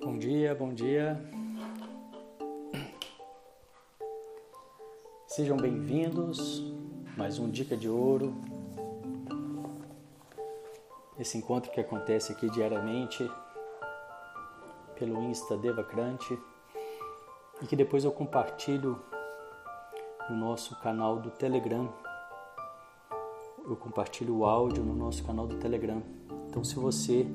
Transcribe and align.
Bom 0.00 0.16
dia, 0.18 0.54
bom 0.54 0.72
dia. 0.72 1.20
Sejam 5.26 5.56
bem-vindos. 5.56 6.62
Mais 7.16 7.38
um 7.38 7.50
Dica 7.50 7.76
de 7.76 7.88
Ouro. 7.88 8.34
Esse 11.18 11.36
encontro 11.36 11.70
que 11.70 11.80
acontece 11.80 12.32
aqui 12.32 12.50
diariamente 12.50 13.28
pelo 14.98 15.22
Insta 15.22 15.56
Devacrante 15.56 16.38
e 17.62 17.66
que 17.66 17.76
depois 17.76 18.04
eu 18.04 18.12
compartilho 18.12 18.98
no 20.28 20.36
nosso 20.36 20.78
canal 20.80 21.18
do 21.18 21.30
Telegram. 21.30 21.88
Eu 23.64 23.76
compartilho 23.76 24.36
o 24.36 24.44
áudio 24.44 24.82
no 24.82 24.94
nosso 24.94 25.24
canal 25.24 25.46
do 25.46 25.56
Telegram. 25.56 26.02
Então, 26.48 26.64
se 26.64 26.74
você 26.76 27.26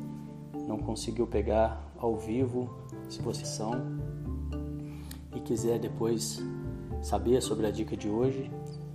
não 0.67 0.77
conseguiu 0.77 1.27
pegar 1.27 1.81
ao 1.97 2.17
vivo, 2.17 2.69
se 3.09 3.21
vocês 3.21 3.47
são 3.47 3.71
e 5.35 5.39
quiser 5.39 5.79
depois 5.79 6.41
saber 7.01 7.41
sobre 7.41 7.67
a 7.67 7.71
dica 7.71 7.95
de 7.95 8.09
hoje, 8.09 8.51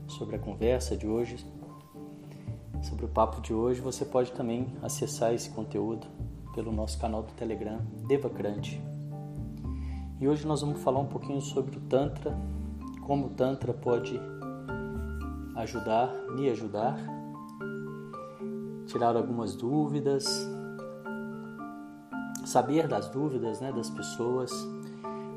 sobre 0.06 0.36
a 0.36 0.38
conversa 0.38 0.96
de 0.96 1.06
hoje, 1.06 1.44
sobre 2.82 3.04
o 3.04 3.08
papo 3.08 3.40
de 3.40 3.52
hoje, 3.52 3.80
você 3.80 4.04
pode 4.04 4.32
também 4.32 4.72
acessar 4.82 5.34
esse 5.34 5.50
conteúdo 5.50 6.06
pelo 6.58 6.72
nosso 6.72 6.98
canal 6.98 7.22
do 7.22 7.32
Telegram, 7.34 7.78
Devacrante. 8.08 8.82
E 10.20 10.26
hoje 10.26 10.44
nós 10.44 10.60
vamos 10.60 10.82
falar 10.82 10.98
um 10.98 11.06
pouquinho 11.06 11.40
sobre 11.40 11.76
o 11.76 11.80
Tantra, 11.82 12.36
como 13.06 13.26
o 13.26 13.28
Tantra 13.28 13.72
pode 13.72 14.20
ajudar, 15.54 16.12
me 16.34 16.50
ajudar, 16.50 16.98
tirar 18.88 19.16
algumas 19.16 19.54
dúvidas, 19.54 20.26
saber 22.44 22.88
das 22.88 23.08
dúvidas 23.08 23.60
né, 23.60 23.70
das 23.70 23.88
pessoas, 23.88 24.50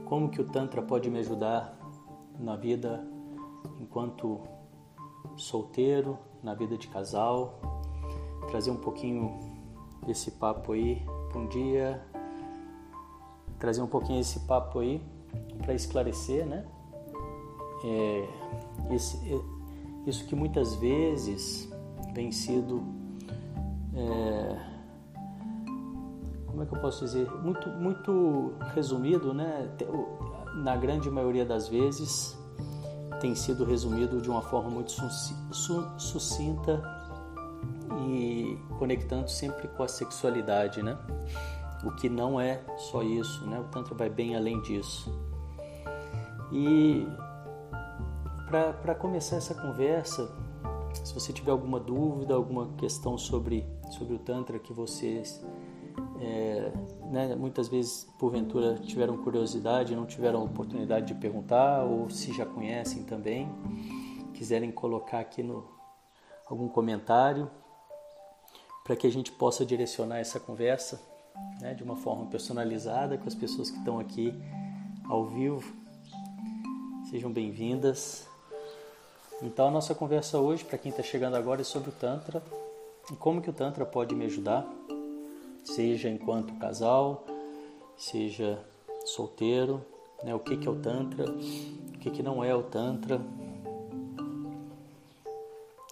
como 0.05 0.27
que 0.27 0.41
o 0.41 0.45
Tantra 0.45 0.81
pode 0.81 1.07
me 1.11 1.19
ajudar 1.19 1.77
na 2.39 2.55
vida 2.55 3.05
enquanto 3.79 4.41
solteiro, 5.37 6.17
na 6.41 6.55
vida 6.55 6.79
de 6.79 6.87
casal, 6.87 7.61
trazer 8.49 8.71
um 8.71 8.77
pouquinho 8.77 9.51
desse 10.03 10.31
papo 10.31 10.71
aí 10.71 11.10
um 11.39 11.47
dia, 11.47 12.01
trazer 13.59 13.81
um 13.81 13.87
pouquinho 13.87 14.19
desse 14.19 14.39
papo 14.41 14.79
aí 14.79 15.01
para 15.61 15.73
esclarecer, 15.73 16.45
né? 16.45 16.65
É, 17.83 18.27
esse, 18.91 19.17
é, 19.33 19.39
isso 20.09 20.25
que 20.27 20.35
muitas 20.35 20.75
vezes 20.75 21.71
vem 22.13 22.31
sido 22.31 22.83
é, 23.95 24.71
como 26.47 26.63
é 26.63 26.65
que 26.65 26.75
eu 26.75 26.79
posso 26.79 27.05
dizer, 27.05 27.29
muito, 27.41 27.69
muito 27.69 28.53
resumido, 28.73 29.33
né? 29.33 29.69
Na 30.55 30.75
grande 30.75 31.09
maioria 31.09 31.45
das 31.45 31.67
vezes 31.67 32.37
tem 33.21 33.35
sido 33.35 33.63
resumido 33.63 34.21
de 34.21 34.29
uma 34.29 34.41
forma 34.41 34.69
muito 34.69 34.91
sucinta 35.97 37.00
e 37.99 38.57
conectando 38.77 39.29
sempre 39.29 39.67
com 39.69 39.83
a 39.83 39.87
sexualidade, 39.87 40.81
né? 40.81 40.97
O 41.83 41.91
que 41.91 42.09
não 42.09 42.39
é 42.39 42.61
só 42.77 43.01
isso, 43.01 43.45
né? 43.47 43.59
O 43.59 43.63
Tantra 43.65 43.95
vai 43.95 44.09
bem 44.09 44.35
além 44.35 44.61
disso. 44.61 45.11
E 46.51 47.07
para 48.47 48.93
começar 48.95 49.37
essa 49.37 49.55
conversa, 49.55 50.29
se 51.03 51.13
você 51.13 51.31
tiver 51.31 51.51
alguma 51.51 51.79
dúvida, 51.79 52.33
alguma 52.33 52.67
questão 52.77 53.17
sobre, 53.17 53.65
sobre 53.91 54.15
o 54.15 54.19
Tantra 54.19 54.59
que 54.59 54.73
vocês 54.73 55.41
é, 56.19 56.71
né, 57.09 57.35
muitas 57.35 57.67
vezes 57.67 58.07
porventura 58.19 58.75
tiveram 58.75 59.17
curiosidade, 59.17 59.95
não 59.95 60.05
tiveram 60.05 60.43
oportunidade 60.43 61.07
de 61.07 61.15
perguntar, 61.15 61.83
ou 61.83 62.09
se 62.09 62.31
já 62.31 62.45
conhecem 62.45 63.03
também, 63.03 63.49
quiserem 64.33 64.71
colocar 64.71 65.19
aqui 65.19 65.41
no 65.41 65.65
algum 66.47 66.67
comentário 66.67 67.49
para 68.83 68.95
que 68.95 69.07
a 69.07 69.11
gente 69.11 69.31
possa 69.31 69.65
direcionar 69.65 70.19
essa 70.19 70.39
conversa 70.39 71.01
né, 71.59 71.73
de 71.73 71.83
uma 71.83 71.95
forma 71.95 72.25
personalizada 72.25 73.17
com 73.17 73.27
as 73.27 73.35
pessoas 73.35 73.69
que 73.69 73.77
estão 73.77 73.99
aqui 73.99 74.33
ao 75.09 75.25
vivo. 75.25 75.73
Sejam 77.09 77.31
bem-vindas. 77.31 78.27
Então 79.41 79.67
a 79.67 79.71
nossa 79.71 79.93
conversa 79.95 80.39
hoje, 80.39 80.63
para 80.63 80.77
quem 80.77 80.91
está 80.91 81.03
chegando 81.03 81.35
agora, 81.35 81.61
é 81.61 81.63
sobre 81.63 81.89
o 81.89 81.93
Tantra 81.93 82.43
e 83.11 83.15
como 83.15 83.41
que 83.41 83.49
o 83.49 83.53
Tantra 83.53 83.85
pode 83.85 84.15
me 84.15 84.25
ajudar 84.25 84.67
seja 85.63 86.09
enquanto 86.09 86.53
casal, 86.55 87.25
seja 87.97 88.59
solteiro, 89.05 89.83
né? 90.23 90.33
o 90.33 90.39
que, 90.39 90.57
que 90.57 90.67
é 90.67 90.71
o 90.71 90.75
Tantra, 90.75 91.29
o 91.29 91.99
que, 91.99 92.09
que 92.09 92.23
não 92.23 92.43
é 92.43 92.53
o 92.53 92.63
Tantra, 92.63 93.21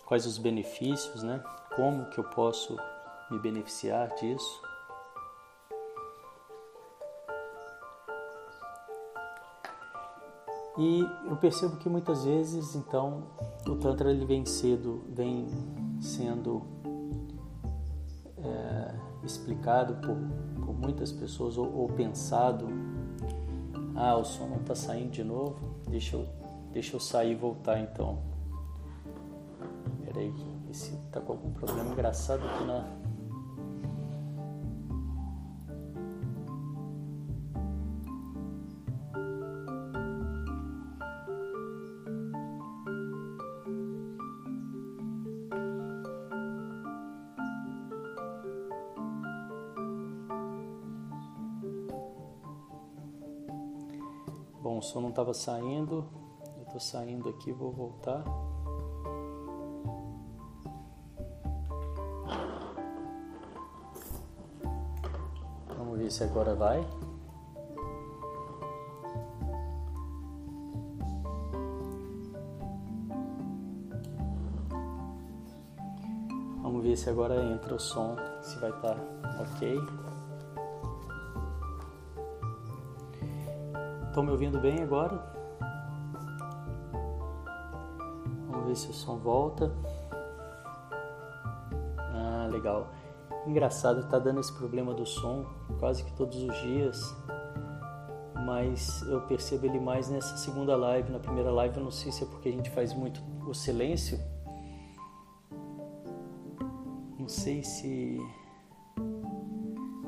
quais 0.05 0.25
os 0.25 0.37
benefícios, 0.37 1.21
né? 1.23 1.43
Como 1.79 2.07
que 2.07 2.17
eu 2.17 2.25
posso 2.25 2.77
me 3.31 3.39
beneficiar 3.39 4.13
disso. 4.15 4.61
E 10.77 10.99
eu 11.25 11.37
percebo 11.37 11.77
que 11.77 11.87
muitas 11.87 12.25
vezes, 12.25 12.75
então, 12.75 13.23
o 13.65 13.75
Tantra 13.75 14.11
ele 14.11 14.25
vem 14.25 14.45
cedo, 14.45 15.05
vem 15.07 15.47
sendo 16.01 16.63
é, 18.43 18.95
explicado 19.23 19.95
por, 20.05 20.17
por 20.65 20.75
muitas 20.75 21.13
pessoas 21.13 21.57
ou, 21.57 21.73
ou, 21.73 21.87
pensado, 21.87 22.67
ah, 23.95 24.17
o 24.17 24.25
som 24.25 24.47
não 24.47 24.57
está 24.57 24.75
saindo 24.75 25.11
de 25.11 25.23
novo, 25.23 25.55
deixa 25.87 26.17
eu, 26.17 26.27
deixa 26.73 26.97
eu 26.97 26.99
sair 26.99 27.31
e 27.31 27.35
voltar 27.35 27.79
então. 27.79 28.19
Peraí, 30.03 30.33
tá 31.11 31.19
com 31.19 31.33
algum 31.33 31.51
problema 31.51 31.91
engraçado 31.91 32.41
aqui 32.45 32.63
na, 32.65 32.85
Bom, 54.61 54.77
o 54.77 54.81
som 54.81 54.99
não 54.99 55.09
estava 55.09 55.33
saindo. 55.33 56.05
Eu 56.57 56.63
estou 56.63 56.79
saindo 56.79 57.29
aqui, 57.29 57.51
vou 57.51 57.71
voltar. 57.71 58.23
Vamos 66.09 66.17
ver 66.17 66.25
se 66.25 66.31
agora 66.31 66.55
vai. 66.55 66.87
Vamos 76.63 76.83
ver 76.83 76.97
se 76.97 77.09
agora 77.11 77.35
entra 77.35 77.75
o 77.75 77.79
som, 77.79 78.15
se 78.41 78.57
vai 78.57 78.71
estar 78.71 78.95
tá 78.95 79.43
ok. 79.43 79.79
Estão 84.07 84.23
me 84.23 84.31
ouvindo 84.31 84.59
bem 84.59 84.81
agora? 84.81 85.15
Vamos 88.49 88.65
ver 88.65 88.75
se 88.75 88.89
o 88.89 88.93
som 88.93 89.19
volta. 89.19 89.71
Engraçado, 93.49 94.07
tá 94.07 94.19
dando 94.19 94.39
esse 94.39 94.53
problema 94.53 94.93
do 94.93 95.07
som 95.07 95.43
quase 95.79 96.03
que 96.03 96.13
todos 96.13 96.37
os 96.43 96.55
dias. 96.61 97.01
Mas 98.45 99.01
eu 99.07 99.21
percebo 99.21 99.65
ele 99.65 99.79
mais 99.79 100.07
nessa 100.07 100.37
segunda 100.37 100.75
live. 100.75 101.11
Na 101.11 101.17
primeira 101.17 101.49
live, 101.49 101.77
eu 101.77 101.83
não 101.83 101.89
sei 101.89 102.11
se 102.11 102.23
é 102.23 102.27
porque 102.27 102.47
a 102.47 102.51
gente 102.51 102.69
faz 102.69 102.93
muito 102.93 103.23
o 103.47 103.53
silêncio. 103.55 104.19
Não 107.17 107.27
sei 107.27 107.63
se. 107.63 108.19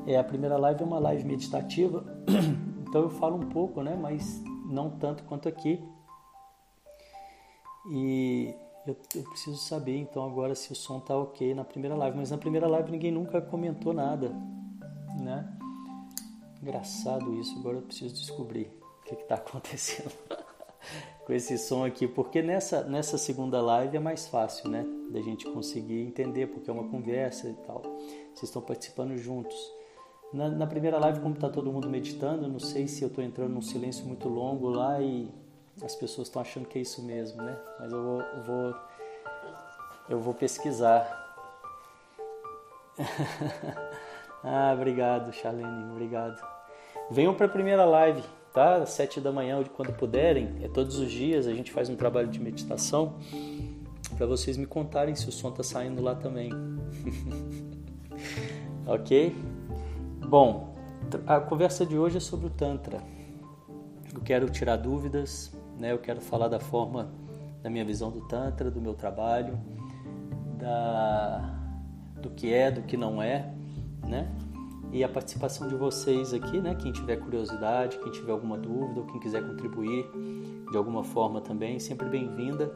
É, 0.06 0.16
a 0.16 0.22
primeira 0.22 0.56
live 0.56 0.80
é 0.80 0.86
uma 0.86 1.00
live 1.00 1.24
meditativa. 1.24 2.04
Então 2.92 3.04
eu 3.04 3.08
falo 3.08 3.36
um 3.36 3.48
pouco, 3.48 3.82
né? 3.82 3.96
Mas 3.98 4.44
não 4.66 4.90
tanto 4.90 5.24
quanto 5.24 5.48
aqui. 5.48 5.82
E 7.90 8.54
eu, 8.86 8.96
eu, 9.14 9.22
preciso 9.24 9.56
saber 9.56 9.96
então 9.96 10.24
agora 10.24 10.54
se 10.54 10.72
o 10.72 10.74
som 10.74 10.98
tá 10.98 11.16
ok 11.16 11.54
na 11.54 11.64
primeira 11.64 11.94
live. 11.96 12.16
Mas 12.16 12.30
na 12.30 12.38
primeira 12.38 12.66
live 12.66 12.90
ninguém 12.90 13.12
nunca 13.12 13.40
comentou 13.40 13.92
nada, 13.92 14.30
né? 15.20 15.56
Engraçado 16.60 17.34
isso, 17.34 17.58
agora 17.58 17.78
eu 17.78 17.82
preciso 17.82 18.14
descobrir 18.14 18.70
o 19.00 19.04
que 19.04 19.14
está 19.14 19.34
acontecendo 19.36 20.12
com 21.24 21.32
esse 21.32 21.56
som 21.58 21.84
aqui, 21.84 22.06
porque 22.08 22.42
nessa, 22.42 22.82
nessa 22.82 23.16
segunda 23.16 23.60
live 23.60 23.96
é 23.96 24.00
mais 24.00 24.26
fácil, 24.26 24.68
né? 24.68 24.84
Da 25.10 25.20
gente 25.20 25.44
conseguir 25.50 26.00
entender, 26.00 26.48
porque 26.48 26.68
é 26.68 26.72
uma 26.72 26.88
conversa 26.88 27.48
e 27.48 27.54
tal. 27.66 27.82
Vocês 28.34 28.44
estão 28.44 28.62
participando 28.62 29.16
juntos. 29.16 29.56
Na, 30.32 30.48
na 30.48 30.66
primeira 30.66 30.98
live, 30.98 31.20
como 31.20 31.34
está 31.34 31.48
todo 31.48 31.70
mundo 31.70 31.88
meditando, 31.88 32.48
não 32.48 32.58
sei 32.58 32.88
se 32.88 33.02
eu 33.02 33.08
estou 33.08 33.22
entrando 33.22 33.52
num 33.52 33.62
silêncio 33.62 34.04
muito 34.06 34.28
longo 34.28 34.68
lá 34.68 35.00
e 35.00 35.30
as 35.80 35.94
pessoas 35.94 36.28
estão 36.28 36.42
achando 36.42 36.66
que 36.66 36.78
é 36.78 36.82
isso 36.82 37.02
mesmo, 37.02 37.42
né? 37.42 37.56
Mas 37.78 37.92
eu 37.92 38.02
vou, 38.02 38.22
vou, 38.44 38.74
eu 40.08 40.18
vou 40.18 40.34
pesquisar. 40.34 41.20
ah, 44.44 44.72
obrigado, 44.74 45.32
Charlene, 45.32 45.90
obrigado. 45.90 46.42
Venham 47.10 47.34
para 47.34 47.46
a 47.46 47.48
primeira 47.48 47.84
live, 47.84 48.22
tá? 48.52 48.84
Sete 48.84 49.20
da 49.20 49.32
manhã, 49.32 49.62
quando 49.64 49.92
puderem. 49.92 50.58
É 50.62 50.68
todos 50.68 50.98
os 50.98 51.10
dias, 51.10 51.46
a 51.46 51.54
gente 51.54 51.72
faz 51.72 51.88
um 51.88 51.96
trabalho 51.96 52.28
de 52.28 52.38
meditação 52.40 53.18
para 54.16 54.26
vocês 54.26 54.56
me 54.56 54.66
contarem 54.66 55.14
se 55.14 55.28
o 55.28 55.32
som 55.32 55.48
está 55.48 55.62
saindo 55.62 56.02
lá 56.02 56.14
também. 56.14 56.50
ok? 58.86 59.34
Bom, 60.28 60.74
a 61.26 61.40
conversa 61.40 61.84
de 61.84 61.98
hoje 61.98 62.18
é 62.18 62.20
sobre 62.20 62.46
o 62.46 62.50
Tantra. 62.50 63.02
Eu 64.14 64.20
quero 64.20 64.48
tirar 64.50 64.76
dúvidas, 64.76 65.52
né? 65.78 65.92
eu 65.92 65.98
quero 65.98 66.20
falar 66.20 66.48
da 66.48 66.60
forma, 66.60 67.10
da 67.62 67.70
minha 67.70 67.84
visão 67.84 68.10
do 68.10 68.20
Tantra, 68.22 68.70
do 68.70 68.80
meu 68.80 68.94
trabalho, 68.94 69.58
da, 70.58 71.54
do 72.20 72.30
que 72.30 72.52
é, 72.52 72.70
do 72.70 72.82
que 72.82 72.96
não 72.96 73.22
é, 73.22 73.52
né? 74.06 74.30
E 74.92 75.02
a 75.02 75.08
participação 75.08 75.68
de 75.68 75.74
vocês 75.74 76.34
aqui, 76.34 76.60
né? 76.60 76.74
Quem 76.74 76.92
tiver 76.92 77.16
curiosidade, 77.16 77.98
quem 77.98 78.12
tiver 78.12 78.32
alguma 78.32 78.58
dúvida 78.58 79.00
ou 79.00 79.06
quem 79.06 79.18
quiser 79.18 79.42
contribuir 79.42 80.06
de 80.70 80.76
alguma 80.76 81.02
forma 81.02 81.40
também, 81.40 81.78
sempre 81.78 82.08
bem-vinda 82.08 82.68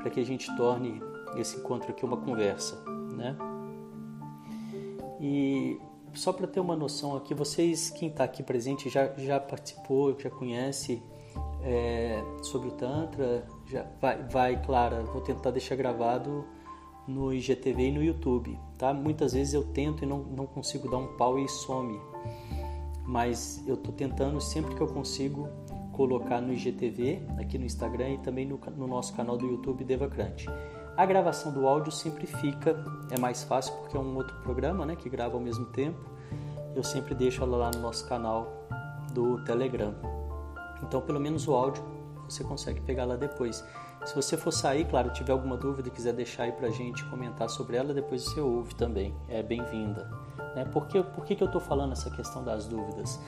para 0.00 0.10
que 0.10 0.20
a 0.20 0.24
gente 0.24 0.54
torne 0.56 1.00
esse 1.36 1.56
encontro 1.56 1.90
aqui 1.90 2.04
uma 2.04 2.16
conversa, 2.16 2.76
né? 3.16 3.36
E 5.20 5.80
só 6.12 6.32
para 6.32 6.46
ter 6.46 6.60
uma 6.60 6.76
noção 6.76 7.16
aqui, 7.16 7.34
vocês, 7.34 7.90
quem 7.90 8.08
está 8.08 8.24
aqui 8.24 8.42
presente, 8.42 8.88
já, 8.88 9.06
já 9.16 9.40
participou, 9.40 10.18
já 10.18 10.30
conhece 10.30 11.02
é, 11.64 12.22
sobre 12.42 12.68
o 12.68 12.72
Tantra, 12.72 13.46
já 13.66 13.86
vai, 14.00 14.22
vai, 14.24 14.62
Clara, 14.62 15.02
vou 15.04 15.22
tentar 15.22 15.50
deixar 15.50 15.76
gravado 15.76 16.44
no 17.08 17.32
IGTV 17.32 17.88
e 17.88 17.92
no 17.92 18.02
YouTube, 18.02 18.58
tá? 18.78 18.92
Muitas 18.92 19.32
vezes 19.32 19.54
eu 19.54 19.64
tento 19.64 20.04
e 20.04 20.06
não, 20.06 20.18
não 20.18 20.46
consigo 20.46 20.90
dar 20.90 20.98
um 20.98 21.16
pau 21.16 21.38
e 21.38 21.48
some, 21.48 21.98
mas 23.06 23.62
eu 23.66 23.74
estou 23.74 23.92
tentando 23.92 24.40
sempre 24.40 24.74
que 24.74 24.80
eu 24.80 24.88
consigo 24.88 25.48
colocar 25.92 26.40
no 26.40 26.52
IGTV, 26.52 27.22
aqui 27.38 27.56
no 27.56 27.64
Instagram 27.64 28.10
e 28.10 28.18
também 28.18 28.46
no, 28.46 28.60
no 28.76 28.86
nosso 28.86 29.14
canal 29.14 29.36
do 29.36 29.46
YouTube 29.46 29.84
Devacrante. 29.84 30.46
A 30.96 31.06
gravação 31.06 31.52
do 31.52 31.66
áudio 31.66 31.90
sempre 31.90 32.26
fica, 32.26 32.84
é 33.10 33.18
mais 33.18 33.42
fácil 33.42 33.74
porque 33.74 33.96
é 33.96 34.00
um 34.00 34.16
outro 34.16 34.36
programa 34.42 34.84
né, 34.84 34.96
que 34.96 35.08
grava 35.08 35.34
ao 35.34 35.40
mesmo 35.40 35.66
tempo. 35.66 35.98
Eu 36.74 36.82
sempre 36.82 37.14
deixo 37.14 37.42
ela 37.42 37.56
lá 37.56 37.70
no 37.74 37.80
nosso 37.80 38.08
canal 38.08 38.66
do 39.12 39.42
Telegram. 39.44 40.23
Então, 40.82 41.00
pelo 41.00 41.20
menos 41.20 41.46
o 41.48 41.54
áudio 41.54 41.82
você 42.28 42.42
consegue 42.42 42.80
pegar 42.80 43.04
lá 43.04 43.16
depois. 43.16 43.64
Se 44.04 44.14
você 44.14 44.36
for 44.36 44.50
sair, 44.50 44.86
claro, 44.86 45.12
tiver 45.12 45.32
alguma 45.32 45.56
dúvida 45.56 45.88
quiser 45.90 46.12
deixar 46.12 46.44
aí 46.44 46.52
pra 46.52 46.68
gente 46.68 47.04
comentar 47.06 47.48
sobre 47.48 47.76
ela, 47.76 47.94
depois 47.94 48.22
você 48.22 48.40
ouve 48.40 48.74
também. 48.74 49.14
É 49.28 49.42
bem-vinda. 49.42 50.10
Né? 50.54 50.64
Por, 50.66 50.86
que, 50.86 51.02
por 51.02 51.24
que, 51.24 51.34
que 51.34 51.42
eu 51.42 51.46
estou 51.46 51.60
falando 51.60 51.92
essa 51.92 52.10
questão 52.10 52.44
das 52.44 52.66
dúvidas? 52.66 53.18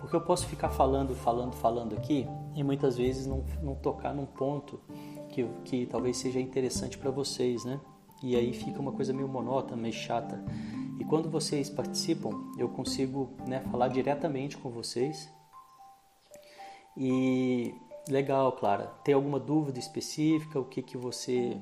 Porque 0.00 0.16
eu 0.16 0.20
posso 0.20 0.46
ficar 0.46 0.70
falando, 0.70 1.14
falando, 1.14 1.52
falando 1.54 1.94
aqui 1.94 2.26
e 2.56 2.64
muitas 2.64 2.96
vezes 2.96 3.26
não, 3.26 3.44
não 3.62 3.74
tocar 3.74 4.12
num 4.12 4.26
ponto 4.26 4.80
que, 5.28 5.44
que 5.64 5.86
talvez 5.86 6.16
seja 6.16 6.40
interessante 6.40 6.98
para 6.98 7.10
vocês, 7.10 7.64
né? 7.64 7.80
E 8.22 8.36
aí 8.36 8.52
fica 8.52 8.80
uma 8.80 8.92
coisa 8.92 9.12
meio 9.12 9.28
monótona, 9.28 9.80
meio 9.80 9.94
chata. 9.94 10.42
E 10.98 11.04
quando 11.04 11.28
vocês 11.28 11.68
participam, 11.68 12.30
eu 12.58 12.68
consigo 12.68 13.30
né, 13.46 13.60
falar 13.70 13.88
diretamente 13.88 14.56
com 14.56 14.70
vocês. 14.70 15.28
E 16.96 17.74
legal, 18.08 18.52
Clara. 18.52 18.86
Tem 19.04 19.14
alguma 19.14 19.38
dúvida 19.38 19.78
específica? 19.78 20.58
O 20.58 20.64
que 20.64 20.82
que 20.82 20.96
você 20.96 21.56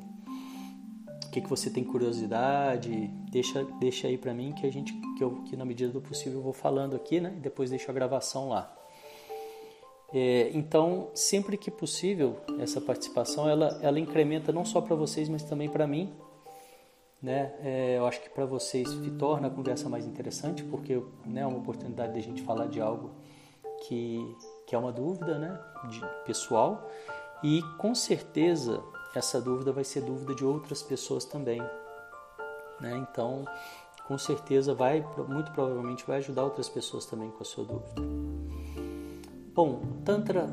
o 1.27 1.31
que 1.31 1.41
que 1.41 1.49
você 1.49 1.71
tem 1.71 1.85
curiosidade? 1.85 3.09
Deixa 3.31 3.65
deixa 3.79 4.09
aí 4.09 4.19
para 4.19 4.35
mim 4.35 4.53
que 4.53 4.67
a 4.67 4.73
gente 4.73 4.93
que 5.17 5.23
eu 5.23 5.43
que 5.45 5.57
na 5.57 5.65
medida 5.65 5.93
do 5.93 6.01
possível 6.01 6.39
eu 6.39 6.43
vou 6.43 6.53
falando 6.53 6.97
aqui, 6.97 7.21
né? 7.21 7.35
E 7.37 7.41
depois 7.41 7.71
deixo 7.71 7.91
a 7.91 7.95
gravação 7.95 8.49
lá. 8.49 8.77
É, 10.13 10.51
então, 10.55 11.09
sempre 11.15 11.57
que 11.57 11.71
possível, 11.71 12.37
essa 12.59 12.81
participação 12.81 13.49
ela, 13.49 13.79
ela 13.81 14.01
incrementa 14.01 14.51
não 14.53 14.65
só 14.65 14.81
para 14.81 14.97
vocês, 14.97 15.29
mas 15.29 15.43
também 15.45 15.69
para 15.69 15.87
mim. 15.87 16.13
Né? 17.23 17.53
É, 17.63 17.99
eu 17.99 18.07
acho 18.07 18.21
que 18.21 18.31
para 18.31 18.47
vocês 18.47 18.89
torna 19.19 19.49
a 19.49 19.51
conversa 19.51 19.89
mais 19.89 20.07
interessante, 20.07 20.65
porque 20.65 21.03
né, 21.25 21.43
é 21.43 21.47
uma 21.47 21.59
oportunidade 21.59 22.15
de 22.15 22.19
a 22.19 22.23
gente 22.23 22.43
falar 22.43 22.67
de 22.67 22.81
algo 22.81 23.11
que, 23.87 24.37
que 24.71 24.77
é 24.77 24.79
uma 24.79 24.93
dúvida 24.93 25.37
né, 25.37 25.59
de, 25.89 26.01
pessoal 26.25 26.89
e 27.43 27.61
com 27.77 27.93
certeza 27.93 28.81
essa 29.13 29.41
dúvida 29.41 29.73
vai 29.73 29.83
ser 29.83 30.01
dúvida 30.01 30.33
de 30.33 30.45
outras 30.45 30.81
pessoas 30.81 31.25
também. 31.25 31.61
Né? 32.81 32.97
Então, 32.99 33.45
com 34.07 34.17
certeza 34.17 34.73
vai, 34.73 35.05
muito 35.27 35.51
provavelmente 35.51 36.07
vai 36.07 36.19
ajudar 36.19 36.45
outras 36.45 36.69
pessoas 36.69 37.05
também 37.05 37.33
com 37.33 37.43
a 37.43 37.45
sua 37.45 37.65
dúvida. 37.65 38.01
Bom, 39.53 39.83
Tantra, 40.05 40.49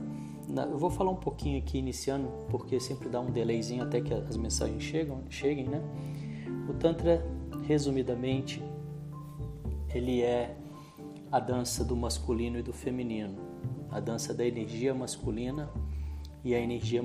eu 0.67 0.79
vou 0.79 0.89
falar 0.89 1.11
um 1.11 1.17
pouquinho 1.17 1.59
aqui 1.59 1.77
iniciando, 1.77 2.27
porque 2.49 2.79
sempre 2.79 3.09
dá 3.09 3.19
um 3.19 3.29
delayzinho 3.29 3.83
até 3.83 4.01
que 4.01 4.11
as 4.11 4.35
mensagens 4.35 4.81
chegam, 4.81 5.25
cheguem, 5.29 5.67
né? 5.67 5.79
O 6.67 6.73
Tantra, 6.73 7.23
resumidamente, 7.67 8.63
ele 9.93 10.23
é 10.23 10.57
a 11.31 11.39
dança 11.39 11.85
do 11.85 11.95
masculino 11.95 12.57
e 12.57 12.63
do 12.63 12.73
feminino, 12.73 13.46
a 13.91 13.99
dança 13.99 14.33
da 14.33 14.45
energia 14.45 14.93
masculina 14.93 15.69
e 16.43 16.53
a 16.53 16.59
energia, 16.59 17.01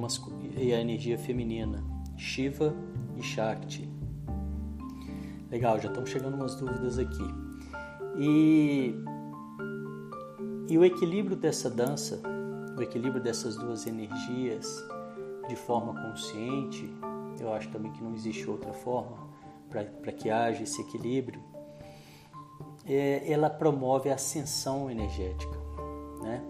e 0.57 0.73
a 0.73 0.81
energia 0.81 1.19
feminina, 1.19 1.85
Shiva 2.17 2.75
e 3.17 3.23
Shakti. 3.23 3.89
Legal, 5.51 5.79
já 5.81 5.89
estão 5.89 6.07
chegando 6.07 6.35
umas 6.35 6.55
dúvidas 6.55 6.99
aqui. 6.99 7.25
E 8.19 8.95
e 10.69 10.79
o 10.79 10.85
equilíbrio 10.85 11.37
dessa 11.37 11.69
dança, 11.69 12.23
o 12.79 12.81
equilíbrio 12.81 13.23
dessas 13.23 13.57
duas 13.57 13.87
energias 13.87 14.83
de 15.47 15.55
forma 15.55 15.93
consciente, 16.01 16.91
eu 17.39 17.53
acho 17.53 17.69
também 17.69 17.93
que 17.93 18.03
não 18.03 18.15
existe 18.15 18.49
outra 18.49 18.73
forma 18.73 19.19
para 19.69 20.13
que 20.13 20.31
haja 20.31 20.63
esse 20.63 20.81
equilíbrio, 20.81 21.43
é, 22.87 23.31
ela 23.31 23.51
promove 23.51 24.09
a 24.09 24.15
ascensão 24.15 24.91
energética. 24.91 25.62
Né? 26.23 26.41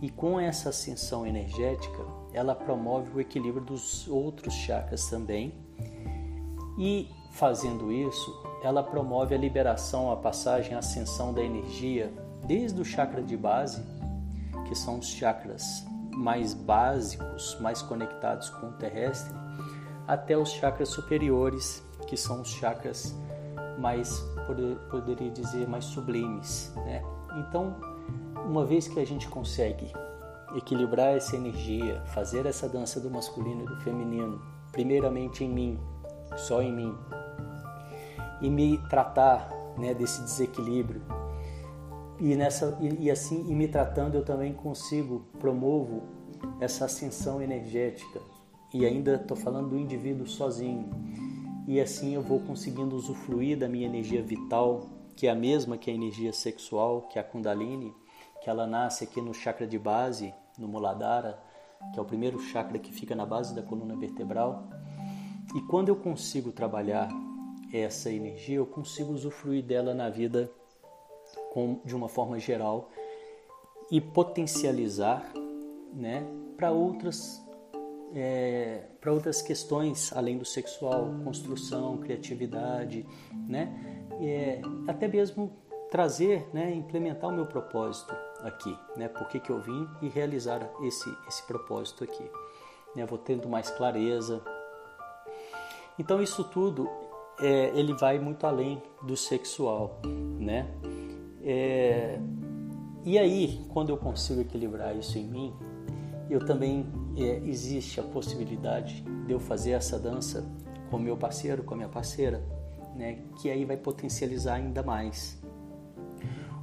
E 0.00 0.10
com 0.10 0.38
essa 0.38 0.68
ascensão 0.68 1.26
energética, 1.26 2.04
ela 2.32 2.54
promove 2.54 3.10
o 3.16 3.20
equilíbrio 3.20 3.64
dos 3.64 4.06
outros 4.08 4.54
chakras 4.54 5.06
também. 5.08 5.54
E 6.78 7.08
fazendo 7.32 7.90
isso, 7.90 8.30
ela 8.62 8.82
promove 8.82 9.34
a 9.34 9.38
liberação, 9.38 10.12
a 10.12 10.16
passagem, 10.16 10.74
a 10.74 10.78
ascensão 10.78 11.32
da 11.32 11.42
energia 11.42 12.12
desde 12.44 12.80
o 12.80 12.84
chakra 12.84 13.22
de 13.22 13.36
base, 13.36 13.82
que 14.66 14.74
são 14.74 14.98
os 14.98 15.06
chakras 15.06 15.84
mais 16.10 16.52
básicos, 16.54 17.56
mais 17.60 17.80
conectados 17.82 18.50
com 18.50 18.68
o 18.68 18.72
terrestre, 18.72 19.34
até 20.06 20.36
os 20.36 20.50
chakras 20.50 20.88
superiores, 20.88 21.82
que 22.06 22.16
são 22.16 22.42
os 22.42 22.48
chakras 22.48 23.14
mais, 23.78 24.20
poder, 24.46 24.76
poderia 24.90 25.30
dizer, 25.30 25.68
mais 25.68 25.84
sublimes. 25.84 26.72
Né? 26.76 27.02
Então, 27.38 27.76
uma 28.46 28.64
vez 28.64 28.88
que 28.88 28.98
a 28.98 29.06
gente 29.06 29.28
consegue 29.28 29.92
equilibrar 30.54 31.16
essa 31.16 31.36
energia, 31.36 32.02
fazer 32.06 32.46
essa 32.46 32.68
dança 32.68 33.00
do 33.00 33.10
masculino 33.10 33.62
e 33.62 33.66
do 33.66 33.76
feminino, 33.80 34.40
primeiramente 34.70 35.44
em 35.44 35.48
mim, 35.48 35.78
só 36.36 36.62
em 36.62 36.72
mim, 36.72 36.94
e 38.40 38.50
me 38.50 38.78
tratar 38.88 39.50
né, 39.78 39.94
desse 39.94 40.22
desequilíbrio, 40.22 41.02
e, 42.20 42.36
nessa, 42.36 42.78
e, 42.80 43.06
e 43.06 43.10
assim, 43.10 43.50
e 43.50 43.54
me 43.54 43.66
tratando, 43.66 44.14
eu 44.14 44.24
também 44.24 44.52
consigo, 44.52 45.24
promovo 45.40 46.02
essa 46.60 46.84
ascensão 46.84 47.42
energética. 47.42 48.20
E 48.72 48.86
ainda 48.86 49.16
estou 49.16 49.36
falando 49.36 49.70
do 49.70 49.76
indivíduo 49.76 50.26
sozinho. 50.26 50.88
E 51.66 51.80
assim 51.80 52.14
eu 52.14 52.22
vou 52.22 52.38
conseguindo 52.38 52.94
usufruir 52.94 53.58
da 53.58 53.68
minha 53.68 53.86
energia 53.86 54.22
vital, 54.22 54.86
que 55.16 55.26
é 55.26 55.30
a 55.30 55.34
mesma 55.34 55.76
que 55.76 55.90
a 55.90 55.94
energia 55.94 56.32
sexual, 56.32 57.02
que 57.02 57.18
é 57.18 57.20
a 57.20 57.24
Kundalini, 57.24 57.92
que 58.42 58.50
ela 58.50 58.66
nasce 58.66 59.04
aqui 59.04 59.20
no 59.20 59.32
chakra 59.32 59.66
de 59.66 59.78
base, 59.78 60.34
no 60.58 60.66
Muladhara, 60.66 61.38
que 61.92 61.98
é 61.98 62.02
o 62.02 62.04
primeiro 62.04 62.38
chakra 62.40 62.78
que 62.78 62.92
fica 62.92 63.14
na 63.14 63.24
base 63.24 63.54
da 63.54 63.62
coluna 63.62 63.96
vertebral. 63.96 64.64
E 65.54 65.60
quando 65.62 65.88
eu 65.88 65.96
consigo 65.96 66.50
trabalhar 66.50 67.08
essa 67.72 68.10
energia, 68.10 68.56
eu 68.56 68.66
consigo 68.66 69.12
usufruir 69.12 69.64
dela 69.64 69.94
na 69.94 70.10
vida 70.10 70.50
com, 71.52 71.80
de 71.84 71.94
uma 71.94 72.08
forma 72.08 72.38
geral 72.38 72.90
e 73.90 74.00
potencializar 74.00 75.32
né, 75.92 76.26
para 76.56 76.70
outras 76.70 77.40
é, 78.14 78.88
outras 79.06 79.40
questões 79.40 80.12
além 80.14 80.36
do 80.36 80.44
sexual, 80.44 81.10
construção, 81.24 81.96
criatividade, 81.96 83.06
né? 83.48 84.04
É, 84.20 84.60
até 84.86 85.08
mesmo 85.08 85.50
trazer, 85.90 86.46
né, 86.52 86.74
implementar 86.74 87.30
o 87.30 87.32
meu 87.32 87.46
propósito 87.46 88.14
aqui, 88.42 88.76
né? 88.96 89.08
Por 89.08 89.28
que, 89.28 89.40
que 89.40 89.50
eu 89.50 89.60
vim 89.60 89.88
e 90.00 90.08
realizar 90.08 90.68
esse 90.82 91.08
esse 91.28 91.42
propósito 91.44 92.04
aqui, 92.04 92.24
né? 92.94 93.06
Vou 93.06 93.18
tendo 93.18 93.48
mais 93.48 93.70
clareza. 93.70 94.42
Então 95.98 96.22
isso 96.22 96.44
tudo 96.44 96.88
é, 97.40 97.72
ele 97.78 97.94
vai 97.94 98.18
muito 98.18 98.46
além 98.46 98.82
do 99.02 99.16
sexual, 99.16 100.00
né? 100.38 100.70
É, 101.44 102.18
e 103.04 103.18
aí, 103.18 103.64
quando 103.72 103.90
eu 103.90 103.96
consigo 103.96 104.40
equilibrar 104.40 104.96
isso 104.96 105.18
em 105.18 105.26
mim, 105.26 105.52
eu 106.30 106.44
também 106.44 106.86
é, 107.16 107.38
existe 107.44 107.98
a 107.98 108.02
possibilidade 108.02 109.02
de 109.26 109.32
eu 109.32 109.40
fazer 109.40 109.72
essa 109.72 109.98
dança 109.98 110.48
com 110.88 110.98
meu 110.98 111.16
parceiro, 111.16 111.64
com 111.64 111.74
a 111.74 111.76
minha 111.76 111.88
parceira, 111.88 112.44
né? 112.94 113.24
Que 113.40 113.50
aí 113.50 113.64
vai 113.64 113.76
potencializar 113.76 114.54
ainda 114.54 114.82
mais. 114.82 115.42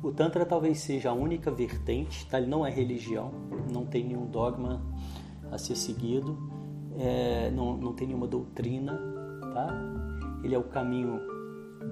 O 0.02 0.12
Tantra 0.12 0.46
talvez 0.46 0.80
seja 0.80 1.10
a 1.10 1.14
única 1.14 1.52
vertente, 1.52 2.26
tá? 2.28 2.40
Ele 2.40 2.48
não 2.48 2.66
é 2.66 2.72
religião, 2.72 3.32
não 3.72 3.86
tem 3.86 4.06
nenhum 4.06 4.26
dogma 4.26 4.82
a 5.52 5.58
ser 5.58 5.76
seguido, 5.76 6.38
é, 6.98 7.52
não, 7.52 7.76
não 7.76 7.94
tem 7.94 8.08
nenhuma 8.08 8.28
doutrina, 8.28 8.98
tá? 9.54 9.68
Ele 10.42 10.56
é 10.56 10.58
o 10.58 10.64
caminho 10.64 11.20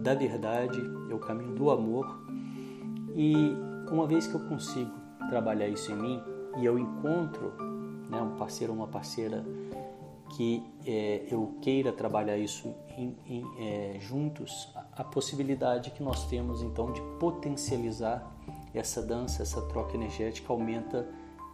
da 0.01 0.13
verdade, 0.13 0.79
é 1.09 1.13
o 1.13 1.19
caminho 1.19 1.53
do 1.53 1.69
amor. 1.69 2.23
E 3.13 3.35
uma 3.91 4.07
vez 4.07 4.25
que 4.25 4.35
eu 4.35 4.41
consigo 4.41 4.91
trabalhar 5.29 5.67
isso 5.67 5.91
em 5.91 5.95
mim 5.95 6.23
e 6.59 6.65
eu 6.65 6.79
encontro 6.79 7.53
né, 8.09 8.21
um 8.21 8.37
parceiro 8.37 8.71
ou 8.71 8.79
uma 8.79 8.87
parceira 8.87 9.43
que 10.35 10.63
é, 10.85 11.25
eu 11.29 11.57
queira 11.61 11.91
trabalhar 11.91 12.37
isso 12.37 12.73
em, 12.97 13.15
em, 13.25 13.45
é, 13.59 13.97
juntos, 13.99 14.73
a, 14.97 15.03
possibilidade 15.03 15.91
que 15.91 16.03
nós 16.03 16.25
temos 16.25 16.61
então 16.61 16.91
de 16.91 17.01
potencializar 17.19 18.31
essa 18.73 19.01
dança, 19.01 19.43
essa 19.43 19.61
troca 19.63 19.95
energética 19.95 20.51
aumenta 20.51 21.07